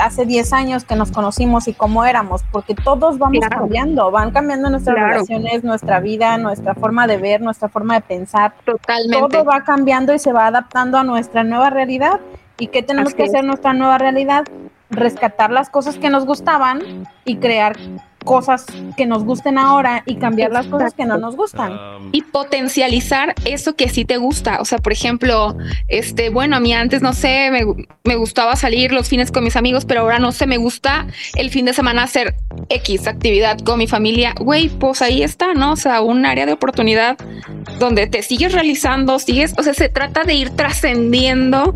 [0.00, 4.70] hace 10 años que nos conocimos y cómo éramos, porque todos vamos cambiando, van cambiando
[4.70, 8.52] nuestras relaciones, nuestra vida, nuestra forma de ver, nuestra forma de pensar.
[8.64, 9.18] Totalmente.
[9.18, 12.20] Todo va cambiando y se va adaptando a nuestra nueva realidad.
[12.58, 14.44] ¿Y qué tenemos que hacer en nuestra nueva realidad?
[14.90, 17.76] Rescatar las cosas que nos gustaban y crear
[18.24, 18.66] cosas
[18.96, 22.10] que nos gusten ahora y cambiar las cosas que no nos gustan.
[22.12, 24.60] Y potencializar eso que sí te gusta.
[24.60, 25.56] O sea, por ejemplo,
[25.88, 27.50] este, bueno, a mí antes, no sé,
[28.04, 31.06] me, gustaba salir los fines con mis amigos, pero ahora no sé, me gusta
[31.36, 32.34] el fin de semana hacer
[32.68, 34.34] X actividad con mi familia.
[34.38, 35.72] Güey, pues ahí está, ¿no?
[35.72, 37.16] O sea, un área de oportunidad
[37.78, 41.74] donde te sigues realizando, sigues, o sea, se trata de ir trascendiendo,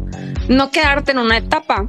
[0.48, 1.88] no quedarte en una etapa.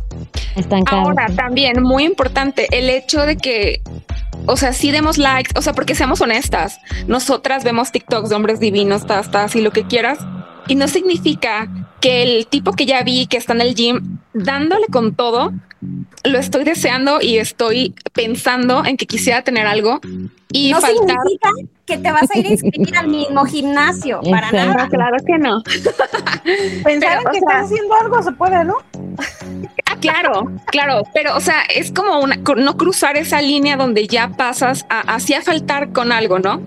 [0.87, 3.81] Ahora, también muy importante, el hecho de que
[4.47, 8.59] o sea, sí demos likes, o sea, porque seamos honestas, nosotras vemos TikToks de hombres
[8.59, 10.19] divinos, tas, y lo que quieras,
[10.67, 11.67] y no significa
[12.01, 15.53] que el tipo que ya vi que está en el gym dándole con todo,
[16.23, 19.99] lo estoy deseando y estoy pensando en que quisiera tener algo
[20.51, 20.97] y no faltar.
[21.07, 21.49] significa
[21.85, 24.73] que te vas a ir a inscribir al mismo gimnasio, para Exacto.
[24.73, 24.89] nada.
[24.89, 25.61] Claro que no.
[26.83, 28.75] Pensar Pero, en que o sea- estás haciendo algo se puede, ¿no?
[30.07, 34.85] Claro, claro, pero o sea, es como una, no cruzar esa línea donde ya pasas
[34.89, 36.61] a hacía faltar con algo, ¿no?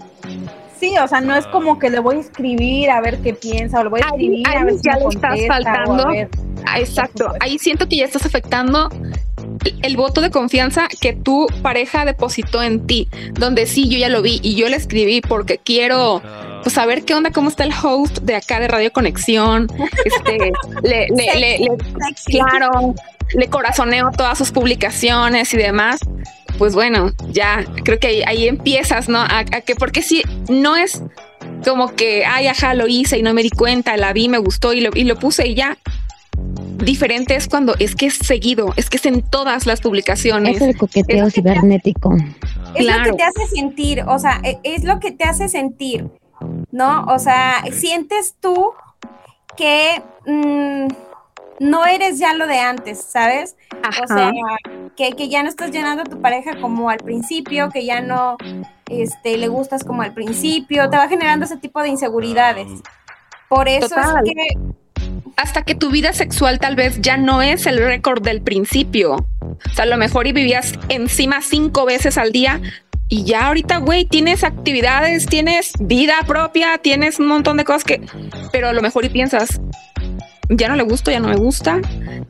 [0.78, 3.80] Sí, o sea, no es como que le voy a escribir a ver qué piensa,
[3.80, 6.06] o le voy a Ahí- escribir a ver si ya me le estás faltando.
[6.08, 6.28] ver.
[6.66, 8.88] Ah, Exacto, ahí siento que ya estás afectando
[9.82, 14.22] el voto de confianza que tu pareja depositó en ti, donde sí, yo ya lo
[14.22, 16.22] vi y yo le escribí porque quiero
[16.62, 19.68] pues saber qué onda, cómo está el host de acá de Radio Conexión,
[20.04, 20.52] este,
[20.82, 21.68] le, le, le- le-
[22.08, 22.32] Sexy.
[22.38, 22.94] claro,
[23.34, 26.00] le corazoneo todas sus publicaciones y demás.
[26.58, 29.18] Pues bueno, ya creo que ahí, ahí empiezas, ¿no?
[29.20, 31.02] A, a que porque sí, no es
[31.64, 34.72] como que, ay, ajá, lo hice y no me di cuenta, la vi, me gustó
[34.72, 35.78] y lo, y lo puse y ya.
[36.78, 40.56] Diferente es cuando es que es seguido, es que es en todas las publicaciones.
[40.56, 42.14] Es el coqueteo Es- cibernético.
[42.74, 46.06] Es lo que te hace sentir, o sea, e- es lo que te hace sentir,
[46.70, 47.04] ¿no?
[47.04, 48.72] O sea, sientes tú
[49.56, 50.86] que mm,
[51.60, 53.56] no eres ya lo de antes, ¿sabes?
[53.82, 54.02] Ajá.
[54.04, 54.32] O sea,
[54.96, 58.36] que, que ya no estás llenando a tu pareja como al principio, que ya no
[58.88, 62.68] este, le gustas como al principio, te va generando ese tipo de inseguridades.
[63.48, 64.22] Por eso Total.
[64.24, 64.78] es que
[65.36, 69.14] hasta que tu vida sexual tal vez ya no es el récord del principio.
[69.40, 72.60] O sea, a lo mejor y vivías encima cinco veces al día
[73.08, 78.02] y ya ahorita, güey, tienes actividades, tienes vida propia, tienes un montón de cosas que,
[78.52, 79.60] pero a lo mejor y piensas,
[80.50, 81.80] ya no le gusto, ya no me gusta,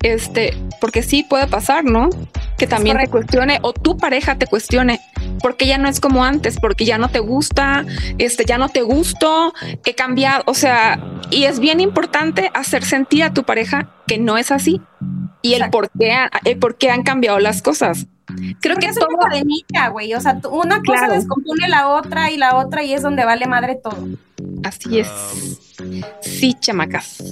[0.02, 2.10] este, porque sí puede pasar, ¿no?
[2.56, 5.00] Que también te cuestione o tu pareja te cuestione,
[5.40, 7.84] porque ya no es como antes, porque ya no te gusta,
[8.18, 9.52] este, ya no te gusto,
[9.84, 11.00] he cambiado, o sea,
[11.30, 14.80] y es bien importante hacer sentir a tu pareja que no es así
[15.42, 15.78] y el Exacto.
[15.78, 18.06] por qué, el por qué han cambiado las cosas.
[18.60, 20.14] Creo que es todo, una cadenita, güey.
[20.14, 21.12] O sea, una cosa Claro.
[21.14, 24.06] descompone la otra y la otra y es donde vale madre todo.
[24.64, 25.08] así es.
[26.20, 27.22] Sí, chamacas,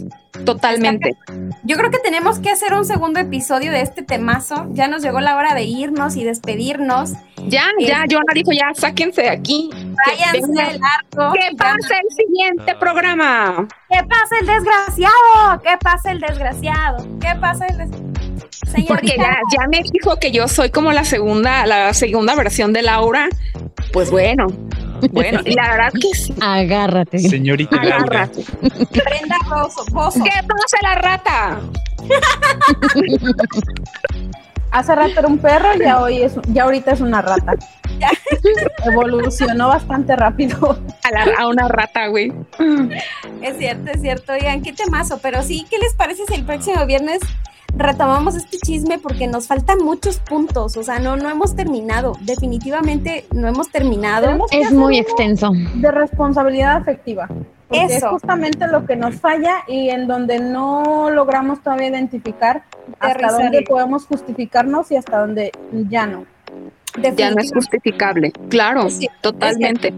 [0.45, 1.17] totalmente.
[1.65, 4.67] Yo creo que tenemos que hacer un segundo episodio de este temazo.
[4.71, 7.13] Ya nos llegó la hora de irnos y despedirnos.
[7.47, 9.71] Ya, ya, Joana dijo ya, sáquense de aquí.
[9.73, 11.33] que Váyanse del arco.
[11.33, 13.69] Que pase el siguiente programa.
[13.89, 15.63] ¿Qué pasa el desgraciado?
[15.63, 17.07] ¿Qué pasa el desgraciado?
[17.21, 17.91] ¿Qué pasa el des...
[18.89, 22.83] Porque ya, ya me dijo que yo soy como la segunda, la segunda versión de
[22.83, 23.29] Laura.
[23.93, 24.49] Pues bueno,
[25.13, 26.35] bueno, y la verdad que sí.
[26.41, 27.19] Agárrate.
[27.19, 27.97] Señorita Laura.
[28.23, 28.45] Agárrate.
[28.61, 30.23] Brenda Bozo, Bozo.
[30.25, 31.61] ¿Qué pasa la rata?
[34.73, 37.55] Hace rato era un perro y ya hoy es, ya ahorita es una rata.
[38.85, 40.79] Evolucionó bastante rápido.
[41.05, 42.33] A, la- a una rata, güey.
[43.43, 44.33] Es cierto, es cierto.
[44.35, 45.19] Oigan, qué temazo.
[45.23, 47.21] Pero sí, ¿qué les parece si el próximo viernes
[47.77, 48.99] retomamos este chisme?
[48.99, 50.77] Porque nos faltan muchos puntos.
[50.77, 52.13] O sea, no, no hemos terminado.
[52.21, 54.47] Definitivamente no hemos terminado.
[54.51, 55.53] Es muy extenso.
[55.75, 57.29] de responsabilidad afectiva.
[57.69, 58.11] Porque es Eso.
[58.11, 62.63] justamente lo que nos falla y en donde no logramos todavía identificar
[63.01, 65.51] hasta dónde podemos justificarnos y hasta dónde
[65.89, 66.27] ya no.
[67.17, 68.33] Ya no es justificable.
[68.49, 69.95] Claro, Sí, totalmente.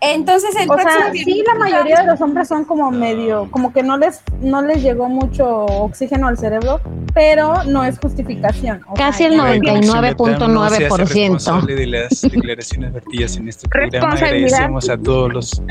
[0.00, 3.72] Entonces, el O próximo sea, sí, la mayoría de los hombres son como medio, como
[3.72, 6.80] que no les, no les llegó mucho oxígeno al cerebro,
[7.14, 8.80] pero no es justificación.
[8.88, 10.96] O Casi sea, el ya- Cabe mencionar, no se hace 99.9%.
[11.06, 13.92] responsable de las declaraciones vertidas en este programa.
[14.10, 14.46] Responsabilidad.
[14.54, 15.62] Agradecemos a todos los.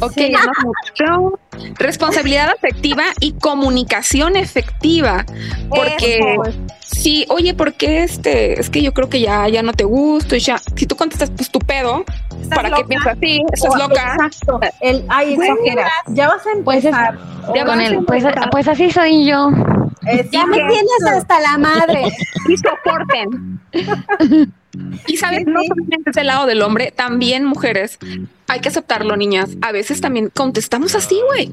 [0.00, 0.16] Ok.
[1.78, 5.24] Responsabilidad afectiva y comunicación efectiva.
[5.68, 6.42] Porque Eso.
[6.86, 8.58] sí, oye, ¿por qué este?
[8.60, 10.36] Es que yo creo que ya, ya no te gusto.
[10.36, 12.04] Y ya, si tú contestas, pues tu pedo.
[12.42, 12.86] ¿Estás ¿Para qué loca?
[12.88, 13.42] piensas así?
[13.52, 14.12] Estás o- loca.
[14.14, 14.60] Exacto.
[14.80, 15.92] El, ay, Bueno, exageras.
[16.08, 17.18] Ya vas a Pues empezar.
[17.54, 19.50] Ya Con el, a pues, pues así soy yo.
[20.32, 22.04] Ya me tienes hasta la madre.
[22.48, 23.60] y soporten.
[25.08, 27.98] Y sabes, no solamente es del lado del hombre, también mujeres.
[28.48, 29.50] Hay que aceptarlo, niñas.
[29.62, 31.52] A veces también contestamos así, güey.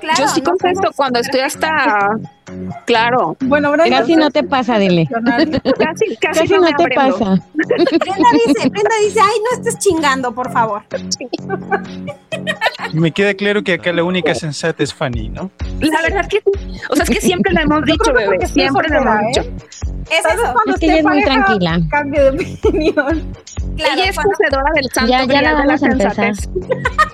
[0.00, 2.10] Claro, Yo sí no contesto somos- cuando estoy hasta.
[2.86, 5.06] Claro, Bueno, Brenda, Casi no te pasa, dile.
[5.78, 7.36] casi, casi, Casi no, te pasa.
[7.52, 10.80] Brenda dice, Brenda dice, ay, no estés chingando, por favor.
[12.94, 15.50] Me queda claro que acá la única sensata es Fanny, ¿no?
[15.80, 16.80] La verdad que sí.
[16.88, 18.46] O sea, es que siempre lo hemos dicho, que bebé.
[18.46, 19.40] Siempre lo hemos dicho.
[20.10, 20.52] Es Tal vez eso.
[20.54, 21.80] cuando Es que ella es muy tranquila.
[21.90, 23.32] Cambio de opinión.
[23.76, 26.27] Claro, Ella es poseedora del santo Ya- ya la de la vamos a empezar.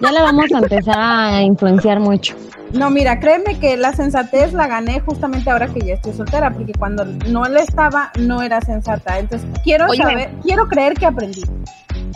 [0.00, 2.34] Ya la vamos a empezar a influenciar mucho.
[2.72, 6.72] No, mira, créeme que la sensatez la gané justamente ahora que ya estoy soltera, porque
[6.72, 9.18] cuando no le estaba, no era sensata.
[9.20, 10.02] Entonces, quiero Oye.
[10.02, 11.44] saber, quiero creer que aprendí.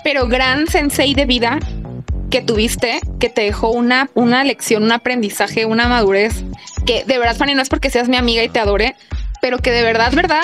[0.02, 1.60] Pero gran sensei de vida
[2.30, 6.44] que tuviste, que te dejó una, una lección, un aprendizaje, una madurez,
[6.84, 8.96] que de verdad, Fanny, no es porque seas mi amiga y te adore,
[9.40, 10.42] pero que de verdad, verdad,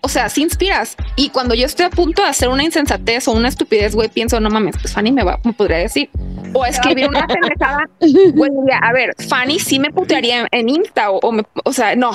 [0.00, 0.96] o sea, sí inspiras.
[1.16, 4.38] Y cuando yo estoy a punto de hacer una insensatez o una estupidez, güey, pienso,
[4.40, 6.10] no mames, pues Fanny me va, me podría decir.
[6.52, 7.88] O escribir una pendejada,
[8.34, 12.12] güey, a ver, Fanny sí me putearía en, Insta o, o me- o sea, no.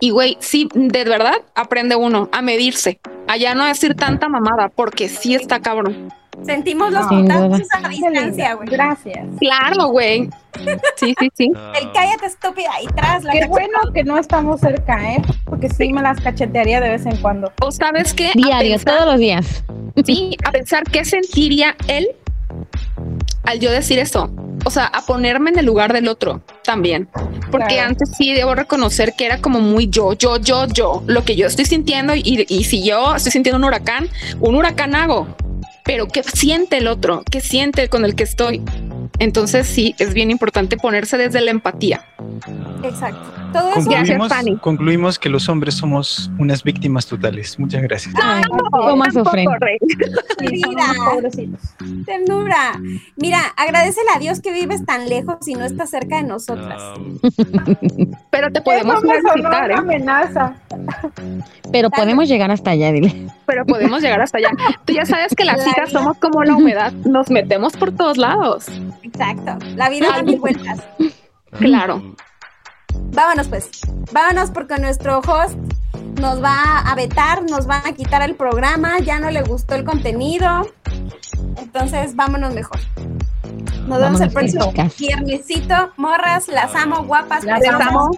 [0.00, 4.68] Y güey, sí, de verdad aprende uno a medirse, a ya no decir tanta mamada,
[4.68, 6.12] porque sí está cabrón.
[6.44, 8.68] Sentimos los contactos a distancia, güey.
[8.68, 9.26] Gracias.
[9.38, 10.30] Claro, güey.
[10.96, 11.52] Sí, sí, sí.
[11.80, 13.48] El cállate estúpida y tras la Qué cacheta.
[13.48, 15.22] bueno que no estamos cerca, ¿eh?
[15.44, 17.52] Porque sí me las cachetearía de vez en cuando.
[17.60, 18.30] O sabes qué?
[18.34, 19.64] Diario, pensar- todos los días.
[20.04, 22.08] Sí, a pensar qué sentiría él
[23.44, 24.30] al yo decir eso.
[24.64, 27.08] O sea, a ponerme en el lugar del otro también.
[27.50, 27.90] Porque Claro.
[27.90, 31.46] antes sí debo reconocer que era como muy yo, yo, yo, yo, lo que yo
[31.46, 34.08] estoy sintiendo y, y si yo estoy sintiendo un huracán,
[34.40, 35.28] un huracán hago.
[35.88, 37.22] Pero ¿qué siente el otro?
[37.30, 38.62] ¿Qué siente con el que estoy?
[39.20, 42.04] Entonces sí, es bien importante ponerse desde la empatía.
[42.84, 43.38] Exacto.
[43.52, 43.88] Todo eso.
[43.88, 44.56] Concluimos, Fanny.
[44.58, 47.58] concluimos que los hombres somos unas víctimas totales.
[47.58, 48.14] Muchas gracias.
[48.22, 48.42] Ay.
[48.42, 48.60] Sí, son
[50.50, 50.68] Vida.
[50.68, 51.60] unos pobrecitos.
[52.04, 52.78] Ternura.
[53.16, 56.82] Mira, agradecele a Dios que vives tan lejos y no estás cerca de nosotras.
[58.30, 59.74] Pero te podemos una ¿eh?
[59.74, 60.54] amenaza.
[61.72, 63.26] Pero podemos llegar hasta allá, dile.
[63.46, 64.50] pero podemos llegar hasta allá.
[64.84, 68.16] Tú ya sabes que las La hijas somos como la humedad, nos metemos por todos
[68.16, 68.66] lados.
[69.02, 69.64] Exacto.
[69.76, 70.82] La vida da mil vueltas.
[71.50, 72.14] Claro.
[73.14, 73.70] Vámonos pues.
[74.12, 75.56] Vámonos porque nuestro host
[76.20, 79.84] nos va a vetar, nos va a quitar el programa, ya no le gustó el
[79.84, 80.68] contenido.
[81.56, 82.80] Entonces, vámonos mejor.
[83.86, 85.74] Nos vemos el próximo viernesito.
[85.96, 88.10] Morras, las amo, guapas, Las amo.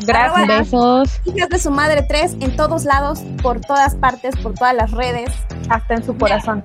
[0.00, 0.46] Gracias.
[0.46, 1.20] Besos.
[1.24, 5.30] Hijas de su madre 3 en todos lados, por todas partes, por todas las redes.
[5.68, 6.62] Hasta en su corazón.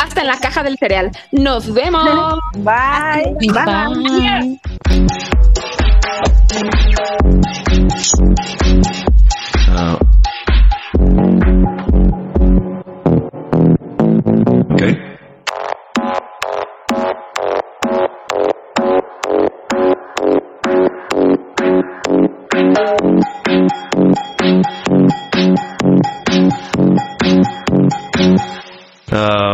[0.00, 1.10] Hasta en la caja del cereal.
[1.32, 2.38] Nos vemos.
[2.58, 3.34] Bye.
[3.40, 4.60] Bye.
[29.10, 29.47] Uh,